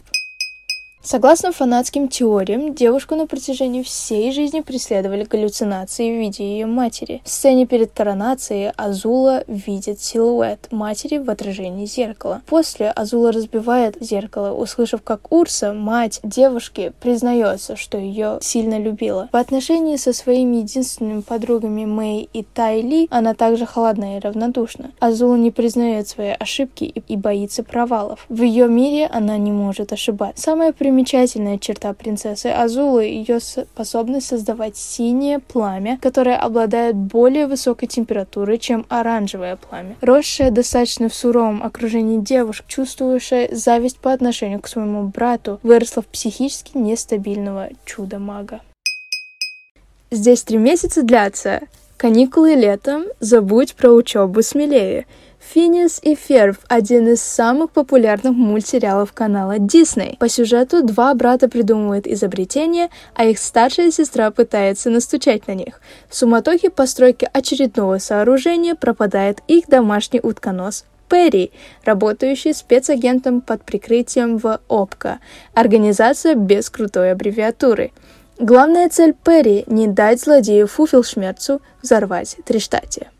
Согласно 1.02 1.50
фанатским 1.50 2.08
теориям, 2.08 2.74
девушку 2.74 3.14
на 3.14 3.26
протяжении 3.26 3.82
всей 3.82 4.32
жизни 4.32 4.60
преследовали 4.60 5.24
галлюцинации 5.24 6.14
в 6.14 6.20
виде 6.20 6.44
ее 6.44 6.66
матери. 6.66 7.22
В 7.24 7.30
сцене 7.30 7.66
перед 7.66 7.90
коронацией 7.92 8.70
Азула 8.76 9.42
видит 9.46 10.00
силуэт 10.00 10.68
матери 10.70 11.16
в 11.16 11.30
отражении 11.30 11.86
зеркала. 11.86 12.42
После 12.46 12.90
Азула 12.90 13.32
разбивает 13.32 13.96
зеркало, 13.98 14.52
услышав, 14.52 15.00
как 15.02 15.32
Урса, 15.32 15.72
мать 15.72 16.20
девушки, 16.22 16.92
признается, 17.00 17.76
что 17.76 17.96
ее 17.96 18.38
сильно 18.42 18.78
любила. 18.78 19.30
В 19.32 19.36
отношении 19.36 19.96
со 19.96 20.12
своими 20.12 20.58
единственными 20.58 21.22
подругами 21.22 21.86
Мэй 21.86 22.28
и 22.30 22.42
Тайли 22.42 23.08
она 23.10 23.32
также 23.32 23.64
холодна 23.64 24.18
и 24.18 24.20
равнодушна. 24.20 24.90
Азула 25.00 25.36
не 25.36 25.50
признает 25.50 26.08
свои 26.08 26.34
ошибки 26.38 26.84
и 26.84 27.16
боится 27.16 27.62
провалов. 27.62 28.26
В 28.28 28.42
ее 28.42 28.68
мире 28.68 29.06
она 29.06 29.38
не 29.38 29.50
может 29.50 29.94
ошибаться. 29.94 30.42
Самое 30.42 30.74
примечательная 30.90 31.56
черта 31.56 31.92
принцессы 31.92 32.46
Азулы– 32.46 33.04
ее 33.06 33.38
способность 33.38 34.26
создавать 34.26 34.76
синее 34.76 35.38
пламя, 35.38 36.00
которое 36.02 36.36
обладает 36.36 36.96
более 36.96 37.46
высокой 37.46 37.86
температурой, 37.86 38.58
чем 38.58 38.84
оранжевое 38.88 39.54
пламя. 39.54 39.94
Росшая 40.00 40.50
достаточно 40.50 41.08
в 41.08 41.14
суровом 41.14 41.62
окружении 41.62 42.18
девушек, 42.18 42.66
чувствующая 42.66 43.54
зависть 43.54 44.00
по 44.00 44.12
отношению 44.12 44.58
к 44.58 44.66
своему 44.66 45.04
брату, 45.04 45.60
выросла 45.62 46.02
в 46.02 46.06
психически 46.06 46.76
нестабильного 46.76 47.68
чудо-мага. 47.84 48.60
Здесь 50.10 50.42
три 50.42 50.58
месяца 50.58 51.04
длятся. 51.04 51.60
Каникулы 52.00 52.54
летом, 52.54 53.04
забудь 53.20 53.74
про 53.74 53.90
учебу 53.90 54.40
смелее– 54.42 55.04
Финес 55.52 56.00
и 56.02 56.14
Ферб– 56.14 56.56
один 56.68 57.08
из 57.08 57.20
самых 57.20 57.72
популярных 57.72 58.32
мультсериалов 58.32 59.12
канала 59.12 59.58
Disney. 59.58 60.16
По 60.16 60.26
сюжету 60.26 60.82
два 60.82 61.12
брата 61.12 61.46
придумывают 61.46 62.06
изобретения, 62.06 62.88
а 63.14 63.26
их 63.26 63.38
старшая 63.38 63.90
сестра 63.90 64.30
пытается 64.30 64.88
настучать 64.88 65.46
на 65.46 65.52
них. 65.52 65.82
В 66.08 66.16
суматохе 66.16 66.70
постройки 66.70 67.28
очередного 67.30 67.98
сооружения 67.98 68.74
пропадает 68.74 69.40
их 69.46 69.66
домашний 69.66 70.20
утконос 70.22 70.86
Перри, 71.10 71.50
работающий 71.84 72.54
спецагентом 72.54 73.42
под 73.42 73.62
прикрытием 73.64 74.38
в 74.38 74.58
ОПКО, 74.68 75.18
организация 75.52 76.34
без 76.34 76.70
крутой 76.70 77.12
аббревиатуры. 77.12 77.90
Главная 78.40 78.88
цель 78.88 79.12
Перри– 79.12 79.64
не 79.66 79.86
дать 79.86 80.22
злодею 80.22 80.66
Фуфелшмерцу 80.66 81.60
взорвать 81.82 82.38
Триштате. 82.46 83.10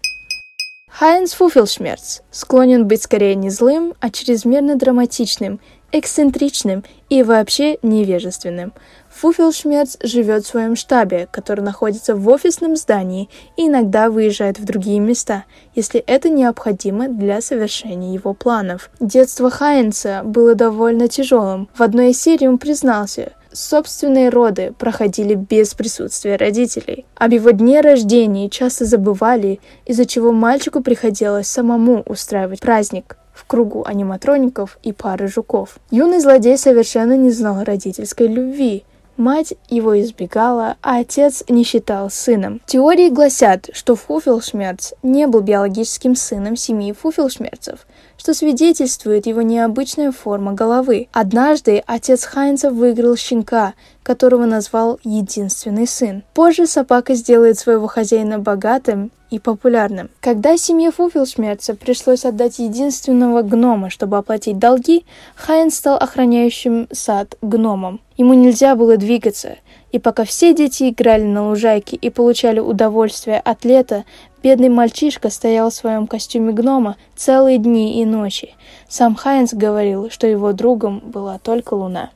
Хайнс 0.91 1.35
Фуфелшмерц 1.35 2.21
склонен 2.31 2.89
быть 2.89 3.03
скорее 3.03 3.35
не 3.35 3.51
злым, 3.51 3.93
а 4.01 4.09
чрезмерно 4.09 4.77
драматичным, 4.77 5.61
эксцентричным 5.93 6.85
и 7.11 7.23
вообще 7.23 7.77
невежественным. 7.83 8.73
Фуфелшмерц 9.11 9.99
живет 10.03 10.47
в 10.47 10.49
своем 10.49 10.75
штабе, 10.75 11.29
который 11.31 11.61
находится 11.61 12.17
в 12.17 12.27
офисном 12.27 12.75
здании 12.77 13.29
и 13.59 13.67
иногда 13.67 14.09
выезжает 14.09 14.59
в 14.59 14.65
другие 14.65 15.01
места, 15.01 15.45
если 15.75 16.01
это 16.01 16.31
необходимо 16.31 17.09
для 17.09 17.43
совершения 17.43 18.15
его 18.15 18.33
планов. 18.33 18.89
Детство 19.01 19.51
Хайнса 19.51 20.23
было 20.25 20.55
довольно 20.55 21.09
тяжелым. 21.09 21.69
В 21.75 21.83
одной 21.83 22.13
из 22.13 22.23
серий 22.23 22.49
он 22.49 22.57
признался, 22.57 23.33
Собственные 23.53 24.29
роды 24.29 24.73
проходили 24.79 25.35
без 25.35 25.75
присутствия 25.75 26.37
родителей. 26.37 27.05
Об 27.17 27.33
его 27.33 27.51
дне 27.51 27.81
рождения 27.81 28.49
часто 28.49 28.85
забывали, 28.85 29.61
из-за 29.87 30.07
чего 30.07 30.31
мальчику 30.31 30.83
приходилось 30.83 31.49
самому 31.49 32.03
устраивать 32.03 32.61
праздник 32.61 33.17
в 33.33 33.45
кругу 33.47 33.85
аниматроников 33.85 34.79
и 34.83 34.93
пары 34.93 35.27
жуков. 35.27 35.79
Юный 35.91 36.21
злодей 36.21 36.57
совершенно 36.59 37.17
не 37.17 37.31
знал 37.31 37.65
родительской 37.65 38.29
любви, 38.29 38.85
Мать 39.21 39.53
его 39.69 40.01
избегала, 40.01 40.77
а 40.81 41.01
отец 41.01 41.45
не 41.47 41.63
считал 41.63 42.09
сыном. 42.09 42.63
Теории 42.65 43.11
гласят, 43.11 43.69
что 43.75 43.95
Фуфелшмерц 43.95 44.95
не 45.03 45.27
был 45.27 45.43
биологическим 45.43 46.17
сыном 46.17 46.57
семьи 46.57 46.95
Фуфелшмерцев, 46.95 47.87
что 48.21 48.35
свидетельствует 48.35 49.25
его 49.25 49.41
необычная 49.41 50.13
форма 50.13 50.53
головы. 50.53 51.09
Однажды 51.11 51.83
отец 51.87 52.25
Хайнца 52.25 52.71
выиграл 52.71 53.17
щенка, 53.17 53.73
которого 54.03 54.45
назвал 54.45 55.01
«единственный 55.05 55.87
сын». 55.87 56.23
Позже 56.35 56.67
собака 56.67 57.15
сделает 57.15 57.59
своего 57.59 57.87
хозяина 57.87 58.39
богатым 58.39 59.11
и 59.31 59.39
популярным. 59.39 60.11
Когда 60.21 60.59
семье 60.59 60.91
Фуфелшмерца 60.91 61.75
пришлось 61.75 62.27
отдать 62.27 62.59
единственного 62.59 63.41
гнома, 63.41 63.89
чтобы 63.89 64.19
оплатить 64.19 64.59
долги, 64.59 65.07
Хайнц 65.35 65.77
стал 65.77 65.97
охраняющим 65.97 66.89
сад 66.93 67.39
гномом. 67.41 68.01
Ему 68.19 68.35
нельзя 68.35 68.75
было 68.75 68.99
двигаться, 68.99 69.57
и 69.93 69.99
пока 69.99 70.25
все 70.25 70.55
дети 70.55 70.91
играли 70.91 71.25
на 71.25 71.49
лужайке 71.49 71.97
и 71.97 72.11
получали 72.11 72.61
удовольствие 72.61 73.41
от 73.41 73.65
лета, 73.65 74.05
бедный 74.43 74.69
мальчишка 74.69 75.31
стоял 75.31 75.71
в 75.71 75.75
своем 75.75 76.07
костюме 76.07 76.53
гнома 76.53 76.97
целые 77.17 77.59
дни 77.59 78.01
и 78.01 78.05
ночи. 78.05 78.55
Сам 78.89 79.15
Хайнц 79.15 79.53
говорил, 79.53 80.11
что 80.11 80.27
его 80.27 80.53
другом 80.53 81.01
была 81.01 81.39
только 81.39 81.75
луна. 81.75 82.11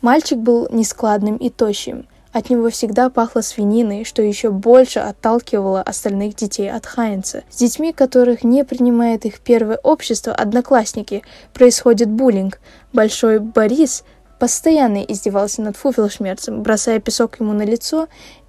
Мальчик 0.00 0.38
был 0.38 0.68
нескладным 0.70 1.36
и 1.36 1.50
тощим, 1.50 2.06
От 2.30 2.50
него 2.50 2.68
всегда 2.70 3.08
пахло 3.08 3.40
свининой, 3.40 4.04
что 4.04 4.22
еще 4.22 4.50
больше 4.50 5.00
отталкивало 5.00 5.82
остальных 5.82 6.36
детей 6.36 6.70
от 6.70 6.86
Хайнца. 6.86 7.42
С 7.50 7.56
детьми, 7.56 7.92
которых 7.92 8.44
не 8.44 8.64
принимает 8.64 9.24
их 9.24 9.40
первое 9.40 9.78
общество, 9.82 10.34
одноклассники, 10.34 11.24
происходит 11.52 12.10
буллинг. 12.10 12.60
Большой 12.92 13.40
Борис 13.40 14.04
постоянно 14.38 14.98
издевался 14.98 15.62
над 15.62 15.76
Фуфелшмерцем, 15.76 16.62
бросая 16.62 17.00
песок 17.00 17.40
ему 17.40 17.52
на 17.52 17.62
лицо 17.62 18.08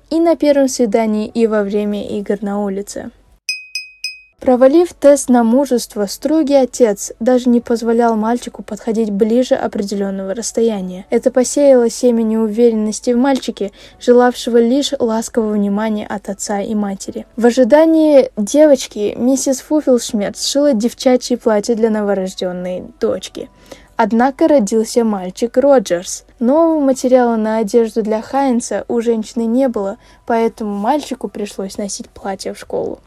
и 0.10 0.19
на 0.19 0.36
первом 0.36 0.67
свидании, 0.67 1.27
и 1.27 1.48
во 1.48 1.63
время 1.63 2.08
игр 2.08 2.38
на 2.41 2.63
улице. 2.63 3.12
Провалив 4.39 4.93
тест 4.93 5.27
на 5.27 5.43
мужество, 5.43 6.05
строгий 6.05 6.55
отец 6.55 7.12
даже 7.19 7.50
не 7.50 7.60
позволял 7.60 8.15
мальчику 8.15 8.63
подходить 8.63 9.12
ближе 9.12 9.55
определенного 9.55 10.34
расстояния. 10.34 11.05
Это 11.10 11.29
посеяло 11.29 11.89
семя 11.89 12.22
неуверенности 12.24 13.12
в 13.12 13.17
мальчике, 13.17 13.72
желавшего 14.00 14.58
лишь 14.58 14.93
ласкового 14.98 15.51
внимания 15.51 16.08
от 16.08 16.29
отца 16.29 16.62
и 16.62 16.74
матери. 16.74 17.25
В 17.36 17.46
ожидании 17.46 18.31
девочки 18.38 19.13
миссис 19.17 19.60
Фуфелшмерт 19.60 20.38
сшила 20.38 20.72
девчачье 20.72 21.38
платье 21.38 21.75
для 21.75 21.89
новорожденной 21.89 22.86
дочки. 23.01 23.50
Однако 24.01 24.48
родился 24.48 25.03
мальчик 25.03 25.58
Роджерс. 25.58 26.24
Нового 26.39 26.79
материала 26.79 27.36
на 27.36 27.58
одежду 27.58 28.01
для 28.01 28.22
Хайнса 28.22 28.86
у 28.88 29.01
женщины 29.01 29.41
не 29.41 29.68
было, 29.68 29.98
поэтому 30.25 30.74
мальчику 30.74 31.27
пришлось 31.27 31.77
носить 31.77 32.08
платье 32.08 32.53
в 32.53 32.58
школу. 32.58 33.00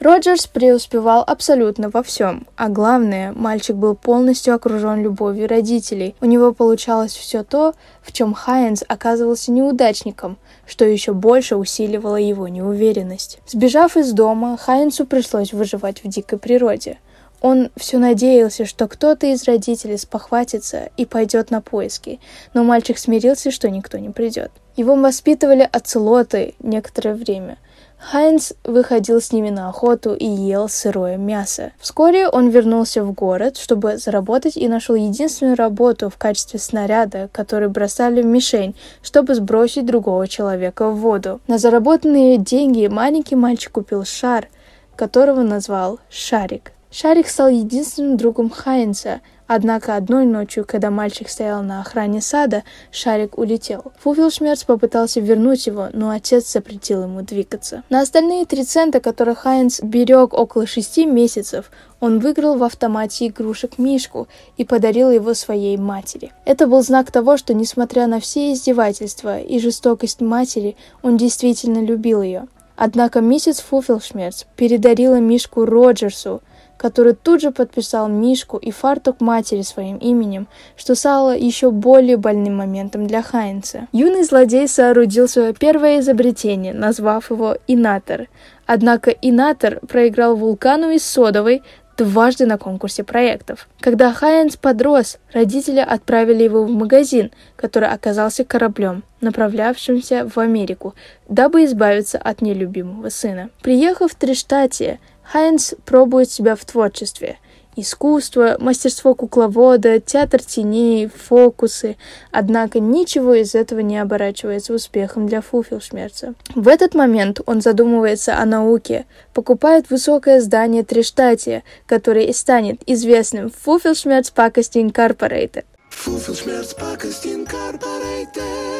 Роджерс 0.00 0.46
преуспевал 0.46 1.22
абсолютно 1.26 1.90
во 1.90 2.02
всем, 2.02 2.46
а 2.56 2.70
главное, 2.70 3.34
мальчик 3.34 3.76
был 3.76 3.94
полностью 3.94 4.54
окружен 4.54 5.02
любовью 5.02 5.46
родителей. 5.46 6.14
У 6.22 6.24
него 6.24 6.54
получалось 6.54 7.12
все 7.12 7.44
то, 7.44 7.74
в 8.00 8.12
чем 8.12 8.32
Хайнс 8.32 8.84
оказывался 8.88 9.52
неудачником, 9.52 10.38
что 10.66 10.86
еще 10.86 11.12
больше 11.12 11.56
усиливало 11.56 12.16
его 12.16 12.48
неуверенность. 12.48 13.40
Сбежав 13.46 13.98
из 13.98 14.12
дома, 14.12 14.56
Хайнсу 14.56 15.04
пришлось 15.04 15.52
выживать 15.52 16.02
в 16.02 16.08
дикой 16.08 16.38
природе. 16.38 16.98
Он 17.42 17.70
все 17.76 17.98
надеялся, 17.98 18.64
что 18.64 18.88
кто-то 18.88 19.26
из 19.26 19.44
родителей 19.44 19.98
спохватится 19.98 20.88
и 20.96 21.04
пойдет 21.04 21.50
на 21.50 21.60
поиски, 21.60 22.18
но 22.54 22.64
мальчик 22.64 22.96
смирился, 22.96 23.50
что 23.50 23.68
никто 23.68 23.98
не 23.98 24.08
придет. 24.08 24.50
Его 24.76 24.94
воспитывали 24.94 25.68
оцелоты 25.70 26.54
некоторое 26.60 27.14
время– 27.14 27.58
Хайнс 28.10 28.52
выходил 28.64 29.20
с 29.20 29.32
ними 29.32 29.50
на 29.50 29.68
охоту 29.68 30.12
и 30.12 30.26
ел 30.26 30.68
сырое 30.68 31.16
мясо. 31.16 31.70
Вскоре 31.78 32.28
он 32.28 32.48
вернулся 32.48 33.04
в 33.04 33.12
город, 33.12 33.56
чтобы 33.56 33.96
заработать 33.96 34.56
и 34.56 34.66
нашел 34.66 34.96
единственную 34.96 35.56
работу 35.56 36.10
в 36.10 36.16
качестве 36.16 36.58
снаряда, 36.58 37.28
который 37.32 37.68
бросали 37.68 38.20
в 38.20 38.26
мишень, 38.26 38.74
чтобы 39.02 39.36
сбросить 39.36 39.86
другого 39.86 40.26
человека 40.26 40.90
в 40.90 40.96
воду. 40.96 41.40
На 41.46 41.58
заработанные 41.58 42.38
деньги 42.38 42.88
маленький 42.88 43.36
мальчик 43.36 43.72
купил 43.72 44.04
шар, 44.04 44.48
которого 44.96 45.42
назвал 45.42 46.00
Шарик. 46.10 46.72
Шарик 46.92 47.28
стал 47.28 47.48
единственным 47.48 48.16
другом 48.16 48.50
Хайнса, 48.50 49.20
Однако 49.54 49.96
одной 49.96 50.24
ночью, 50.24 50.64
когда 50.66 50.90
мальчик 50.90 51.28
стоял 51.28 51.62
на 51.62 51.82
охране 51.82 52.22
сада, 52.22 52.62
шарик 52.90 53.36
улетел. 53.36 53.92
Фуфелшмерц 53.98 54.64
попытался 54.64 55.20
вернуть 55.20 55.66
его, 55.66 55.88
но 55.92 56.08
отец 56.08 56.50
запретил 56.50 57.02
ему 57.02 57.20
двигаться. 57.20 57.82
На 57.90 58.00
остальные 58.00 58.46
три 58.46 58.64
цента, 58.64 59.00
которые 59.00 59.34
Хайнс 59.34 59.82
берег 59.82 60.32
около 60.32 60.66
шести 60.66 61.04
месяцев, 61.04 61.70
он 62.00 62.18
выиграл 62.18 62.56
в 62.56 62.64
автомате 62.64 63.26
игрушек 63.26 63.76
Мишку 63.76 64.26
и 64.56 64.64
подарил 64.64 65.10
его 65.10 65.34
своей 65.34 65.76
матери. 65.76 66.32
Это 66.46 66.66
был 66.66 66.82
знак 66.82 67.10
того, 67.10 67.36
что, 67.36 67.52
несмотря 67.52 68.06
на 68.06 68.20
все 68.20 68.54
издевательства 68.54 69.38
и 69.38 69.58
жестокость 69.58 70.22
матери, 70.22 70.76
он 71.02 71.18
действительно 71.18 71.84
любил 71.84 72.22
ее. 72.22 72.48
Однако 72.76 73.20
миссис 73.20 73.60
Фуфелшмерц 73.60 74.44
передарила 74.56 75.16
Мишку 75.16 75.66
Роджерсу, 75.66 76.40
который 76.82 77.14
тут 77.14 77.40
же 77.40 77.52
подписал 77.52 78.08
Мишку 78.08 78.56
и 78.56 78.72
фартук 78.72 79.20
матери 79.20 79.62
своим 79.62 79.98
именем, 79.98 80.48
что 80.76 80.96
стало 80.96 81.36
еще 81.36 81.70
более 81.70 82.16
больным 82.16 82.56
моментом 82.56 83.06
для 83.06 83.22
Хайнца. 83.22 83.86
Юный 83.92 84.24
злодей 84.24 84.66
соорудил 84.66 85.28
свое 85.28 85.54
первое 85.54 86.00
изобретение, 86.00 86.74
назвав 86.74 87.30
его 87.30 87.56
Инатор. 87.68 88.26
Однако 88.66 89.10
Инатор 89.10 89.78
проиграл 89.86 90.34
вулкану 90.34 90.90
из 90.90 91.04
содовой, 91.04 91.62
дважды 91.96 92.46
на 92.46 92.58
конкурсе 92.58 93.04
проектов. 93.04 93.68
Когда 93.80 94.12
Хайнс 94.12 94.56
подрос, 94.56 95.18
родители 95.32 95.78
отправили 95.78 96.42
его 96.42 96.64
в 96.64 96.70
магазин, 96.70 97.30
который 97.54 97.88
оказался 97.88 98.44
кораблем, 98.44 99.04
направлявшимся 99.20 100.28
в 100.28 100.38
Америку, 100.38 100.94
дабы 101.28 101.64
избавиться 101.64 102.18
от 102.18 102.42
нелюбимого 102.42 103.08
сына. 103.08 103.50
Приехав 103.62 104.12
в 104.12 104.14
Триштатия, 104.16 104.98
Хайнс 105.32 105.74
пробует 105.86 106.30
себя 106.30 106.56
в 106.56 106.64
творчестве. 106.66 107.38
Искусство, 107.74 108.56
мастерство 108.58 109.14
кукловода, 109.14 109.98
театр 109.98 110.42
теней, 110.42 111.08
фокусы. 111.08 111.96
Однако 112.30 112.80
ничего 112.80 113.32
из 113.32 113.54
этого 113.54 113.80
не 113.80 113.96
оборачивается 113.96 114.74
успехом 114.74 115.26
для 115.26 115.40
Фуфелшмерца. 115.40 116.34
В 116.54 116.68
этот 116.68 116.94
момент 116.94 117.40
он 117.46 117.62
задумывается 117.62 118.36
о 118.36 118.44
науке, 118.44 119.06
покупает 119.32 119.88
высокое 119.88 120.38
здание 120.42 120.84
Триштатия, 120.84 121.62
которое 121.86 122.26
и 122.26 122.34
станет 122.34 122.82
известным 122.84 123.50
Фуфелшмерц 123.50 124.28
Пакости 124.28 124.80
Инкорпорейтед. 124.80 125.64
Фуфелшмерц 125.88 126.74
Пакости 126.74 127.28
Инкорпорейтед. 127.28 128.71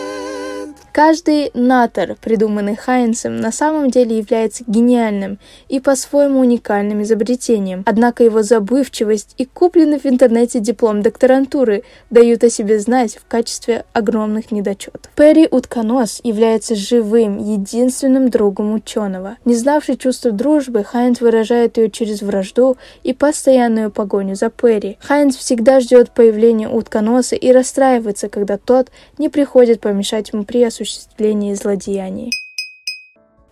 Каждый 0.93 1.51
натор, 1.55 2.17
придуманный 2.21 2.77
Хайнсом, 2.77 3.39
на 3.39 3.51
самом 3.51 3.91
деле 3.91 4.19
является 4.19 4.63
гениальным 4.67 5.39
и 5.71 5.81
по-своему 5.81 6.41
уникальным 6.41 7.03
изобретением. 7.03 7.83
Однако 7.87 8.25
его 8.25 8.43
забывчивость 8.43 9.35
и 9.39 9.47
купленный 9.47 9.99
в 9.99 10.05
интернете 10.05 10.61
диплом 10.61 11.01
докторантуры 11.01 11.85
дают 12.11 12.45
о 12.45 12.51
себе 12.51 12.79
знать 12.79 13.17
в 13.17 13.27
качестве 13.27 13.87
огромных 13.95 14.53
недочетов. 14.53 15.11
Перри 15.17 15.49
Утконос 15.51 16.21
является 16.25 16.75
живым, 16.75 17.39
единственным 17.39 18.29
другом 18.29 18.75
ученого. 18.75 19.39
Не 19.47 19.55
знавший 19.55 19.97
чувства 19.97 20.31
дружбы, 20.31 20.85
Хайнс 20.85 21.23
выражает 21.23 21.79
ее 21.79 21.91
через 21.91 22.21
вражду 22.21 22.77
и 23.03 23.15
постоянную 23.15 23.91
погоню 23.91 24.35
за 24.35 24.51
Перри. 24.51 24.99
Хайнс 25.01 25.39
всегда 25.39 25.81
ждет 25.81 26.11
появления 26.11 26.69
утконоса 26.69 27.35
и 27.35 27.51
расстраивается, 27.51 28.29
когда 28.29 28.59
тот 28.59 28.89
не 29.17 29.31
приходит 29.31 29.81
помешать 29.81 30.35
ему 30.35 30.45
при 30.45 30.63
осуществлении 30.63 30.82
осуществлении 30.83 31.55
злодеяний. 31.55 32.33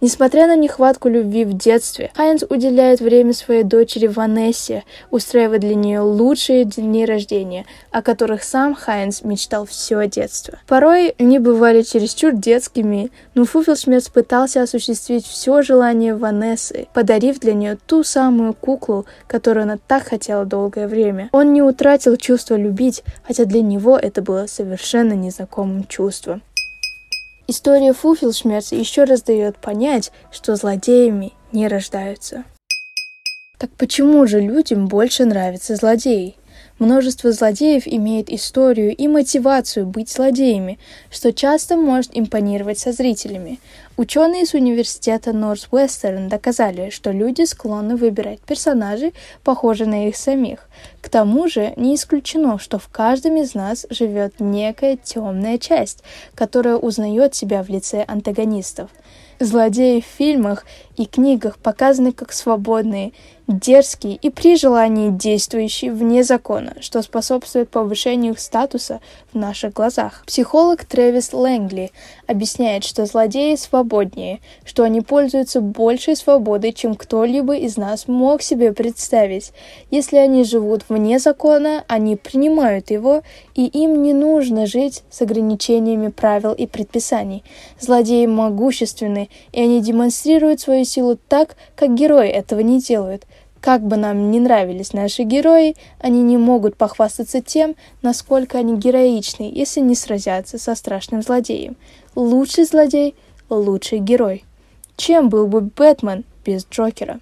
Несмотря 0.03 0.47
на 0.47 0.57
нехватку 0.57 1.11
любви 1.11 1.45
в 1.45 1.53
детстве, 1.53 2.11
Хайнс 2.15 2.43
уделяет 2.49 3.01
время 3.01 3.35
своей 3.35 3.65
дочери 3.65 4.07
Ванессе, 4.07 4.85
устраивая 5.11 5.59
для 5.59 5.75
нее 5.75 6.01
лучшие 6.01 6.65
дни 6.65 7.05
рождения, 7.05 7.67
о 7.91 8.01
которых 8.01 8.43
сам 8.43 8.75
Хайнс 8.75 9.23
мечтал 9.25 9.67
все 9.67 10.07
детство. 10.09 10.59
Порой 10.67 11.15
они 11.19 11.39
бывали 11.39 11.83
чересчур 11.83 12.33
детскими, 12.33 13.11
но 13.35 13.45
Фуфелшмерц 13.45 14.09
пытался 14.09 14.63
осуществить 14.63 15.27
все 15.27 15.61
желание 15.61 16.17
Ванессы, 16.17 16.89
подарив 16.95 17.39
для 17.39 17.53
нее 17.53 17.77
ту 17.87 18.03
самую 18.03 18.55
куклу, 18.55 19.05
которую 19.27 19.65
она 19.65 19.79
так 19.87 20.05
хотела 20.05 20.47
долгое 20.47 20.89
время. 20.89 21.29
Он 21.33 21.53
не 21.53 21.61
утратил 21.61 22.17
чувство 22.17 22.55
любить, 22.55 23.05
хотя 23.23 23.45
для 23.45 23.61
него 23.61 23.99
это 23.99 24.23
было 24.23 24.47
совершенно 24.47 25.13
незнакомым 25.13 25.85
чувством. 25.87 26.41
История 27.51 27.93
Фуфелшмерца 27.93 28.77
еще 28.77 29.03
раз 29.03 29.23
дает 29.23 29.57
понять, 29.57 30.13
что 30.31 30.55
злодеями 30.55 31.33
не 31.51 31.67
рождаются. 31.67 32.45
Так 33.59 33.71
почему 33.77 34.25
же 34.29 34.39
людям 34.39 34.87
больше 34.87 35.25
нравятся 35.25 35.75
злодеи? 35.75 36.37
Множество 36.81 37.31
злодеев 37.31 37.83
имеет 37.87 38.31
историю 38.31 38.97
и 38.97 39.07
мотивацию 39.07 39.85
быть 39.85 40.11
злодеями, 40.11 40.79
что 41.11 41.31
часто 41.31 41.77
может 41.77 42.13
импонировать 42.15 42.79
со 42.79 42.93
зрителями. 42.93 43.61
Ученые 43.99 44.45
из 44.45 44.55
университета 44.55 45.35
Норс-Вестерн 45.35 46.31
доказали, 46.31 46.89
что 46.89 47.11
люди 47.11 47.43
склонны 47.45 47.97
выбирать 47.97 48.41
персонажей, 48.41 49.13
похожих 49.45 49.89
на 49.89 50.09
их 50.09 50.17
самих. 50.17 50.71
К 51.03 51.11
тому 51.11 51.49
же 51.49 51.75
не 51.77 51.95
исключено, 51.95 52.59
что 52.59 52.79
в 52.79 52.89
каждом 52.89 53.37
из 53.37 53.53
нас 53.53 53.87
живет 53.91 54.41
некая 54.41 54.97
темная 54.97 55.59
часть, 55.59 56.03
которая 56.35 56.77
узнает 56.77 57.35
себя 57.35 57.63
в 57.63 57.69
лице 57.69 58.07
антагонистов. 58.09 58.89
Злодеи 59.39 60.01
в 60.01 60.05
фильмах 60.19 60.67
и 60.97 61.07
книгах 61.07 61.59
показаны 61.59 62.13
как 62.13 62.33
свободные, 62.33 63.13
дерзкий 63.51 64.15
и 64.15 64.31
при 64.31 64.57
желании 64.57 65.11
действующий 65.11 65.91
вне 65.91 66.23
закона, 66.23 66.75
что 66.81 67.03
способствует 67.03 67.69
повышению 67.69 68.35
их 68.35 68.41
статуса 68.41 69.01
в 69.33 69.39
наших 69.39 69.73
глазах. 69.73 70.23
Психолог 70.27 70.85
Трэвис 70.85 71.33
Лэнгли 71.33 71.91
объясняет, 72.27 72.85
что 72.85 73.07
злодеи 73.07 73.57
свободнее, 73.57 74.41
что 74.65 74.85
они 74.85 75.01
пользуются 75.01 75.61
большей 75.61 76.17
свободой, 76.17 76.73
чем 76.73 76.95
кто-либо 76.95 77.57
из 77.57 77.77
нас 77.77 78.07
мог 78.07 78.43
себе 78.43 78.73
представить. 78.73 79.53
Если 79.91 80.17
они 80.17 80.45
живут 80.45 80.85
вне 80.89 81.19
закона, 81.19 81.85
они 81.89 82.17
принимают 82.17 82.91
его, 82.91 83.23
и 83.55 83.67
им 83.67 84.03
не 84.03 84.13
нужно 84.13 84.67
жить 84.67 85.03
с 85.11 85.23
ограничениями 85.23 86.09
правил 86.09 86.53
и 86.53 86.67
предписаний. 86.67 87.43
Злодеи 87.81 88.27
могущественны, 88.27 89.29
и 89.53 89.61
они 89.61 89.81
демонстрируют 89.81 90.61
свою 90.61 90.85
силу 90.85 91.19
так, 91.29 91.57
как 91.75 91.95
герои 91.95 92.29
этого 92.29 92.61
не 92.61 92.81
делают. 92.81 93.27
Как 93.61 93.83
бы 93.83 93.97
нам 93.97 94.31
ни 94.31 94.39
нравились 94.39 94.95
наши 94.95 95.23
герои, 95.23 95.77
они 95.99 96.23
не 96.23 96.39
могут 96.39 96.77
похвастаться 96.77 97.43
тем, 97.43 97.77
насколько 98.01 98.59
они 98.59 98.77
героичны, 98.77 99.51
если 99.55 99.81
не 99.81 99.95
сразятся 99.95 100.59
со 100.59 100.75
страшным 100.75 101.23
злодеем. 101.23 101.77
Лучший 102.15 102.65
злодей– 102.65 103.15
лучший 103.51 103.99
герой. 103.99 104.45
Чем 104.97 105.29
был 105.29 105.47
бы 105.47 105.61
Бэтмен 105.61 106.25
без 106.45 106.67
Джокера? 106.67 107.21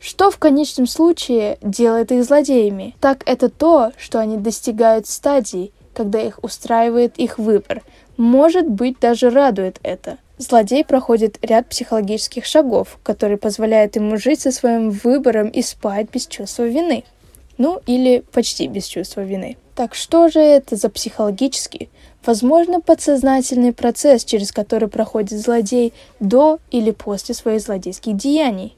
Что 0.00 0.30
в 0.30 0.38
конечном 0.38 0.86
случае 0.86 1.58
делает 1.62 2.12
их 2.12 2.24
злодеями? 2.24 2.94
Так 3.00 3.22
это 3.26 3.48
то, 3.48 3.92
что 3.96 4.18
они 4.18 4.36
достигают 4.36 5.06
стадии, 5.06 5.72
когда 5.94 6.20
их 6.20 6.38
устраивает 6.42 7.18
их 7.18 7.38
выбор. 7.38 7.82
Может 8.16 8.68
быть, 8.68 8.98
даже 9.00 9.30
радует 9.30 9.78
это. 9.82 10.18
Злодей 10.38 10.84
проходит 10.84 11.38
ряд 11.42 11.68
психологических 11.68 12.44
шагов, 12.44 12.98
которые 13.02 13.38
позволяют 13.38 13.96
ему 13.96 14.16
жить 14.16 14.40
со 14.40 14.50
своим 14.50 14.90
выбором 14.90 15.48
и 15.48 15.62
спать 15.62 16.08
без 16.12 16.26
чувства 16.26 16.64
вины. 16.64 17.04
Ну, 17.58 17.80
или 17.86 18.24
почти 18.32 18.66
без 18.66 18.86
чувства 18.86 19.20
вины. 19.20 19.56
Так 19.74 19.94
что 19.94 20.28
же 20.28 20.40
это 20.40 20.76
за 20.76 20.88
психологический, 20.88 21.88
возможно, 22.24 22.80
подсознательный 22.80 23.72
процесс, 23.72 24.24
через 24.24 24.52
который 24.52 24.88
проходит 24.88 25.38
злодей 25.38 25.92
до 26.18 26.58
или 26.70 26.90
после 26.90 27.34
своих 27.34 27.60
злодейских 27.60 28.16
деяний? 28.16 28.76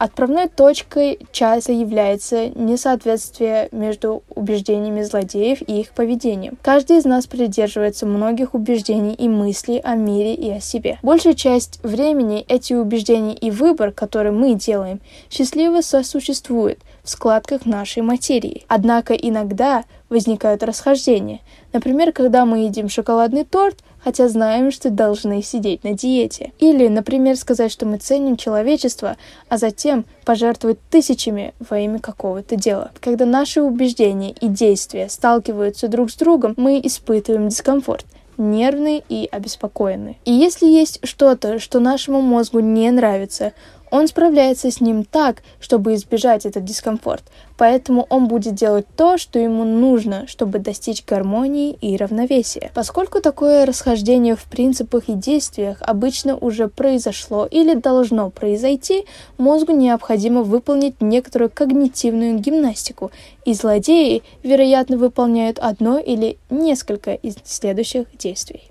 Отправной 0.00 0.48
точкой 0.48 1.18
часто 1.30 1.72
является 1.72 2.48
несоответствие 2.48 3.68
между 3.70 4.22
убеждениями 4.34 5.02
злодеев 5.02 5.60
и 5.60 5.80
их 5.80 5.90
поведением. 5.90 6.56
Каждый 6.62 6.96
из 6.96 7.04
нас 7.04 7.26
придерживается 7.26 8.06
многих 8.06 8.54
убеждений 8.54 9.12
и 9.12 9.28
мыслей 9.28 9.78
о 9.84 9.96
мире 9.96 10.34
и 10.34 10.50
о 10.52 10.60
себе. 10.60 10.98
Большая 11.02 11.34
часть 11.34 11.80
времени 11.82 12.46
эти 12.48 12.72
убеждения 12.72 13.34
и 13.34 13.50
выбор, 13.50 13.92
который 13.92 14.32
мы 14.32 14.54
делаем, 14.54 15.02
счастливо 15.28 15.82
сосуществуют 15.82 16.78
в 17.02 17.10
складках 17.10 17.66
нашей 17.66 18.02
материи. 18.02 18.64
Однако 18.68 19.12
иногда 19.12 19.84
возникают 20.08 20.62
расхождения. 20.62 21.40
Например, 21.74 22.12
когда 22.12 22.46
мы 22.46 22.60
едим 22.60 22.88
шоколадный 22.88 23.44
торт, 23.44 23.76
хотя 24.02 24.28
знаем, 24.28 24.70
что 24.70 24.90
должны 24.90 25.42
сидеть 25.42 25.84
на 25.84 25.92
диете. 25.92 26.52
Или, 26.58 26.88
например, 26.88 27.36
сказать, 27.36 27.72
что 27.72 27.86
мы 27.86 27.98
ценим 27.98 28.36
человечество, 28.36 29.16
а 29.48 29.58
затем 29.58 30.04
пожертвовать 30.24 30.78
тысячами 30.90 31.54
во 31.58 31.78
имя 31.78 31.98
какого-то 31.98 32.56
дела. 32.56 32.90
Когда 33.00 33.26
наши 33.26 33.62
убеждения 33.62 34.32
и 34.32 34.48
действия 34.48 35.08
сталкиваются 35.08 35.88
друг 35.88 36.10
с 36.10 36.16
другом, 36.16 36.54
мы 36.56 36.80
испытываем 36.82 37.48
дискомфорт 37.48 38.06
нервный 38.40 39.04
и 39.08 39.28
обеспокоенный. 39.30 40.18
И 40.24 40.32
если 40.32 40.66
есть 40.66 41.00
что-то, 41.06 41.58
что 41.58 41.78
нашему 41.78 42.22
мозгу 42.22 42.60
не 42.60 42.90
нравится, 42.90 43.52
он 43.90 44.08
справляется 44.08 44.70
с 44.70 44.80
ним 44.80 45.04
так, 45.04 45.42
чтобы 45.60 45.94
избежать 45.94 46.46
этот 46.46 46.64
дискомфорт, 46.64 47.24
поэтому 47.56 48.06
он 48.08 48.28
будет 48.28 48.54
делать 48.54 48.86
то, 48.96 49.18
что 49.18 49.38
ему 49.38 49.64
нужно, 49.64 50.26
чтобы 50.26 50.58
достичь 50.58 51.04
гармонии 51.04 51.76
и 51.80 51.96
равновесия. 51.96 52.70
Поскольку 52.74 53.20
такое 53.20 53.66
расхождение 53.66 54.36
в 54.36 54.44
принципах 54.44 55.08
и 55.08 55.14
действиях 55.14 55.78
обычно 55.80 56.36
уже 56.36 56.68
произошло 56.68 57.46
или 57.46 57.74
должно 57.74 58.30
произойти, 58.30 59.04
мозгу 59.38 59.72
необходимо 59.72 60.42
выполнить 60.42 61.00
некоторую 61.00 61.50
когнитивную 61.50 62.38
гимнастику, 62.38 63.10
и 63.44 63.54
злодеи, 63.54 64.22
вероятно, 64.42 64.96
выполняют 64.96 65.58
одно 65.58 65.98
или 65.98 66.38
несколько 66.50 67.14
из 67.14 67.36
следующих 67.44 68.06
действий. 68.16 68.70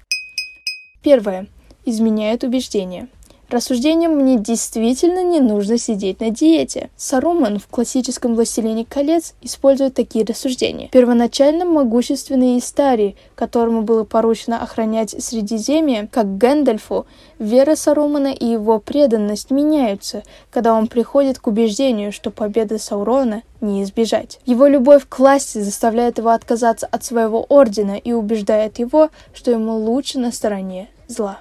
Первое. 1.01 1.47
Изменяют 1.85 2.43
убеждения. 2.43 3.07
Рассуждением 3.49 4.11
мне 4.11 4.37
действительно 4.37 5.23
не 5.23 5.39
нужно 5.39 5.79
сидеть 5.79 6.19
на 6.19 6.29
диете. 6.29 6.91
Саруман 6.95 7.57
в 7.57 7.65
классическом 7.65 8.35
«Властелине 8.35 8.85
колец» 8.85 9.33
использует 9.41 9.95
такие 9.95 10.23
рассуждения. 10.23 10.87
Первоначально 10.91 11.65
могущественный 11.65 12.59
Истари, 12.59 13.15
которому 13.33 13.81
было 13.81 14.03
поручено 14.03 14.61
охранять 14.61 15.15
Средиземье, 15.17 16.07
как 16.11 16.37
Гэндальфу, 16.37 17.07
вера 17.39 17.75
Сарумана 17.75 18.31
и 18.33 18.45
его 18.45 18.77
преданность 18.77 19.49
меняются, 19.49 20.21
когда 20.51 20.75
он 20.75 20.85
приходит 20.85 21.39
к 21.39 21.47
убеждению, 21.47 22.11
что 22.11 22.29
победы 22.29 22.77
Саурона 22.77 23.41
не 23.61 23.81
избежать. 23.81 24.39
Его 24.45 24.67
любовь 24.67 25.07
к 25.09 25.17
власти 25.17 25.57
заставляет 25.57 26.19
его 26.19 26.29
отказаться 26.29 26.85
от 26.85 27.03
своего 27.03 27.47
ордена 27.49 27.97
и 27.97 28.11
убеждает 28.13 28.77
его, 28.77 29.09
что 29.33 29.49
ему 29.49 29.75
лучше 29.75 30.19
на 30.19 30.31
стороне 30.31 30.87
зла 31.07 31.39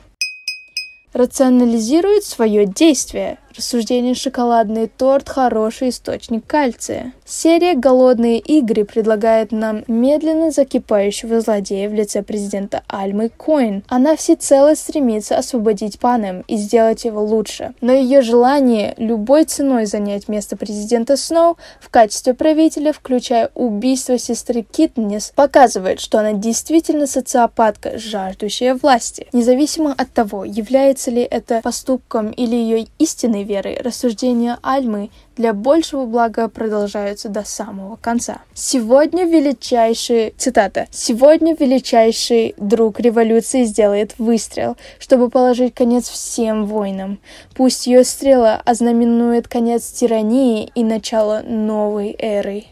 рационализирует 1.12 2.24
свое 2.24 2.66
действие. 2.66 3.38
Рассуждение 3.58 4.14
«Шоколадный 4.14 4.86
торт»– 4.86 5.28
хороший 5.28 5.88
источник 5.88 6.46
кальция. 6.46 7.12
Серия 7.26 7.74
«Голодные 7.74 8.38
игры» 8.38 8.84
предлагает 8.84 9.50
нам 9.50 9.82
медленно 9.88 10.52
закипающего 10.52 11.40
злодея 11.40 11.88
в 11.88 11.92
лице 11.92 12.22
президента 12.22 12.84
Альмы 12.86 13.30
Коин. 13.30 13.82
Она 13.88 14.14
всецело 14.14 14.76
стремится 14.76 15.36
освободить 15.36 15.98
Панем 15.98 16.44
и 16.46 16.56
сделать 16.56 17.04
его 17.04 17.20
лучше. 17.20 17.74
Но 17.80 17.92
ее 17.92 18.22
желание 18.22 18.94
любой 18.96 19.44
ценой 19.44 19.86
занять 19.86 20.28
место 20.28 20.56
президента 20.56 21.16
Сноу 21.16 21.56
в 21.80 21.88
качестве 21.88 22.34
правителя, 22.34 22.92
включая 22.92 23.50
убийство 23.56 24.18
сестры 24.18 24.62
Китнес, 24.62 25.32
показывает, 25.34 25.98
что 25.98 26.20
она 26.20 26.32
действительно 26.32 27.08
социопатка, 27.08 27.98
жаждущая 27.98 28.76
власти. 28.76 29.26
Независимо 29.32 29.92
от 29.98 30.12
того, 30.12 30.44
является 30.44 31.10
ли 31.10 31.22
это 31.22 31.60
поступком 31.60 32.30
или 32.30 32.54
ее 32.54 32.86
истинной 33.00 33.47
верой, 33.48 33.80
рассуждения 33.82 34.58
Альмы 34.62 35.11
для 35.37 35.52
большего 35.52 36.04
блага 36.04 36.48
продолжаются 36.48 37.28
до 37.28 37.44
самого 37.44 37.96
конца. 37.96 38.42
Сегодня 38.54 39.24
величайший, 39.24 40.34
цитата, 40.37 40.87
«Сегодня 40.90 41.56
величайший 41.58 42.54
друг 42.58 43.00
революции 43.00 43.64
сделает 43.64 44.14
выстрел, 44.18 44.76
чтобы 45.00 45.30
положить 45.30 45.74
конец 45.74 46.08
всем 46.08 46.66
войнам. 46.66 47.18
Пусть 47.56 47.87
ее 47.87 48.04
стрела 48.04 48.61
ознаменует 48.64 49.48
конец 49.48 49.90
тирании 49.90 50.70
и 50.74 50.84
начало 50.84 51.42
новой 51.42 52.14
эры». 52.18 52.66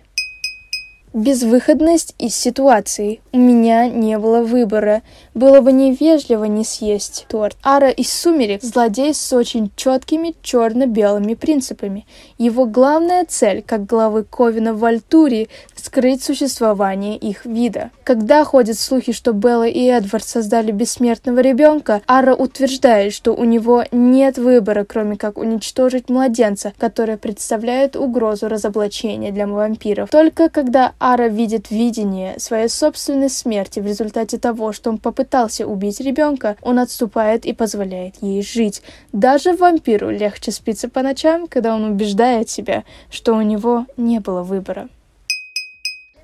Безвыходность 1.16 2.14
из 2.18 2.36
ситуации. 2.36 3.22
У 3.32 3.38
меня 3.38 3.88
не 3.88 4.18
было 4.18 4.42
выбора. 4.42 5.00
Было 5.32 5.62
бы 5.62 5.72
невежливо 5.72 6.44
не 6.44 6.62
съесть 6.62 7.24
торт. 7.30 7.56
Ара 7.62 7.88
из 7.88 8.12
«Сумерек»— 8.12 8.60
злодей 8.62 9.14
с 9.14 9.32
очень 9.32 9.70
четкими 9.76 10.34
черно-белыми 10.42 11.32
принципами. 11.32 12.06
Его 12.36 12.66
главная 12.66 13.24
цель, 13.24 13.62
как 13.62 13.86
главы 13.86 14.24
Ковина 14.24 14.74
в 14.74 14.84
Альтурии, 14.84 15.48
скрыть 15.74 16.22
существование 16.22 17.16
их 17.16 17.46
вида. 17.46 17.90
Когда 18.04 18.44
ходят 18.44 18.78
слухи, 18.78 19.12
что 19.12 19.32
Белла 19.32 19.66
и 19.66 19.86
Эдвард 19.86 20.24
создали 20.24 20.70
бессмертного 20.70 21.40
ребенка, 21.40 22.02
Ара 22.06 22.34
утверждает, 22.34 23.14
что 23.14 23.32
у 23.32 23.44
него 23.44 23.84
нет 23.90 24.36
выбора, 24.36 24.84
кроме 24.84 25.16
как 25.16 25.38
уничтожить 25.38 26.10
младенца, 26.10 26.74
который 26.76 27.16
представляет 27.16 27.96
угрозу 27.96 28.48
разоблачения 28.48 29.32
для 29.32 29.46
вампиров. 29.46 30.10
Только 30.10 30.50
когда 30.50 30.92
Ара 31.08 31.28
видит 31.28 31.70
видение 31.70 32.36
своей 32.40 32.68
собственной 32.68 33.30
смерти 33.30 33.78
в 33.78 33.86
результате 33.86 34.38
того, 34.38 34.72
что 34.72 34.90
он 34.90 34.98
попытался 34.98 35.64
убить 35.64 36.00
ребенка, 36.00 36.56
он 36.62 36.80
отступает 36.80 37.46
и 37.46 37.52
позволяет 37.52 38.16
ей 38.22 38.42
жить. 38.42 38.82
Даже 39.12 39.52
вампиру 39.52 40.10
легче 40.10 40.50
спится 40.50 40.88
по 40.88 41.02
ночам, 41.02 41.46
когда 41.46 41.76
он 41.76 41.84
убеждает 41.84 42.50
себя, 42.50 42.82
что 43.08 43.34
у 43.34 43.42
него 43.42 43.86
не 43.96 44.18
было 44.18 44.42
выбора. 44.42 44.88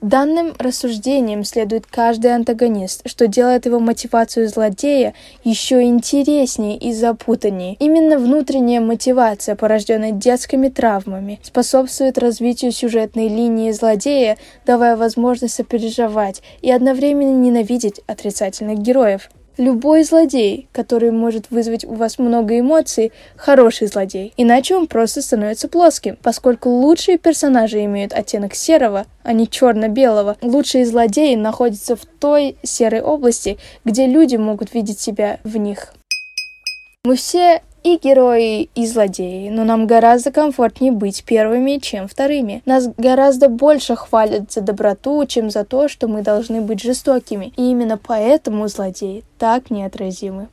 Данным 0.02 0.54
рассуждением 0.58 1.44
следует 1.44 1.86
каждый 1.86 2.34
антагонист, 2.34 3.08
что 3.08 3.28
делает 3.28 3.66
его 3.66 3.78
мотивацию 3.78 4.48
злодея 4.48 5.14
еще 5.44 5.84
интереснее 5.84 6.76
и 6.76 6.92
запутаннее. 6.92 7.76
Именно 7.78 8.18
внутренняя 8.18 8.80
мотивация, 8.80 9.54
порожденная 9.54 10.10
детскими 10.10 10.68
травмами, 10.68 11.38
способствует 11.44 12.18
развитию 12.18 12.72
сюжетной 12.72 13.28
линии 13.28 13.70
злодея, 13.70 14.38
давая 14.66 14.96
возможность 14.96 15.54
сопереживать 15.54 16.42
и 16.62 16.72
одновременно 16.72 17.38
ненавидеть 17.38 18.00
отрицательных 18.08 18.78
героев. 18.78 19.30
Любой 19.58 20.04
злодей, 20.04 20.68
который 20.72 21.10
может 21.10 21.50
вызвать 21.50 21.84
у 21.84 21.94
вас 21.94 22.18
много 22.18 22.58
эмоций, 22.58 23.12
хороший 23.36 23.86
злодей. 23.86 24.32
Иначе 24.38 24.74
он 24.74 24.86
просто 24.86 25.20
становится 25.20 25.68
плоским. 25.68 26.16
Поскольку 26.22 26.70
лучшие 26.70 27.18
персонажи 27.18 27.84
имеют 27.84 28.14
оттенок 28.14 28.54
серого, 28.54 29.06
а 29.22 29.32
не 29.34 29.46
черно-белого, 29.46 30.36
лучшие 30.40 30.86
злодеи 30.86 31.34
находятся 31.34 31.96
в 31.96 32.04
той 32.06 32.56
серой 32.62 33.02
области, 33.02 33.58
где 33.84 34.06
люди 34.06 34.36
могут 34.36 34.72
видеть 34.72 35.00
себя 35.00 35.38
в 35.44 35.56
них. 35.58 35.92
Мы 37.04 37.16
все 37.16 37.62
и 37.82 37.96
герои, 37.96 38.70
и 38.74 38.86
злодеи, 38.86 39.48
но 39.48 39.64
нам 39.64 39.86
гораздо 39.86 40.30
комфортнее 40.30 40.92
быть 40.92 41.24
первыми, 41.24 41.78
чем 41.78 42.08
вторыми. 42.08 42.62
Нас 42.64 42.88
гораздо 42.96 43.48
больше 43.48 43.96
хвалят 43.96 44.52
за 44.52 44.60
доброту, 44.60 45.24
чем 45.26 45.50
за 45.50 45.64
то, 45.64 45.88
что 45.88 46.08
мы 46.08 46.22
должны 46.22 46.60
быть 46.60 46.82
жестокими. 46.82 47.52
И 47.56 47.70
именно 47.70 47.98
поэтому 47.98 48.68
злодеи 48.68 49.24
так 49.38 49.70
неотразимы. 49.70 50.48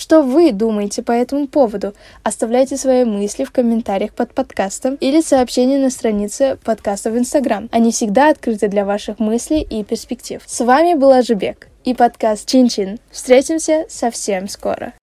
Что 0.00 0.22
вы 0.22 0.50
думаете 0.52 1.02
по 1.02 1.12
этому 1.12 1.46
поводу? 1.46 1.94
Оставляйте 2.22 2.76
свои 2.76 3.04
мысли 3.04 3.44
в 3.44 3.52
комментариях 3.52 4.14
под 4.14 4.32
подкастом 4.32 4.94
или 4.94 5.20
сообщения 5.20 5.78
на 5.78 5.90
странице 5.90 6.58
подкаста 6.64 7.10
в 7.10 7.18
Инстаграм. 7.18 7.68
Они 7.70 7.92
всегда 7.92 8.30
открыты 8.30 8.68
для 8.68 8.84
ваших 8.84 9.18
мыслей 9.18 9.60
и 9.60 9.84
перспектив. 9.84 10.42
С 10.46 10.64
вами 10.64 10.94
был 10.94 11.12
Ажибек 11.12 11.68
и 11.84 11.94
подкаст 11.94 12.48
Чин-Чин. 12.48 12.98
Встретимся 13.10 13.84
совсем 13.88 14.48
скоро. 14.48 14.94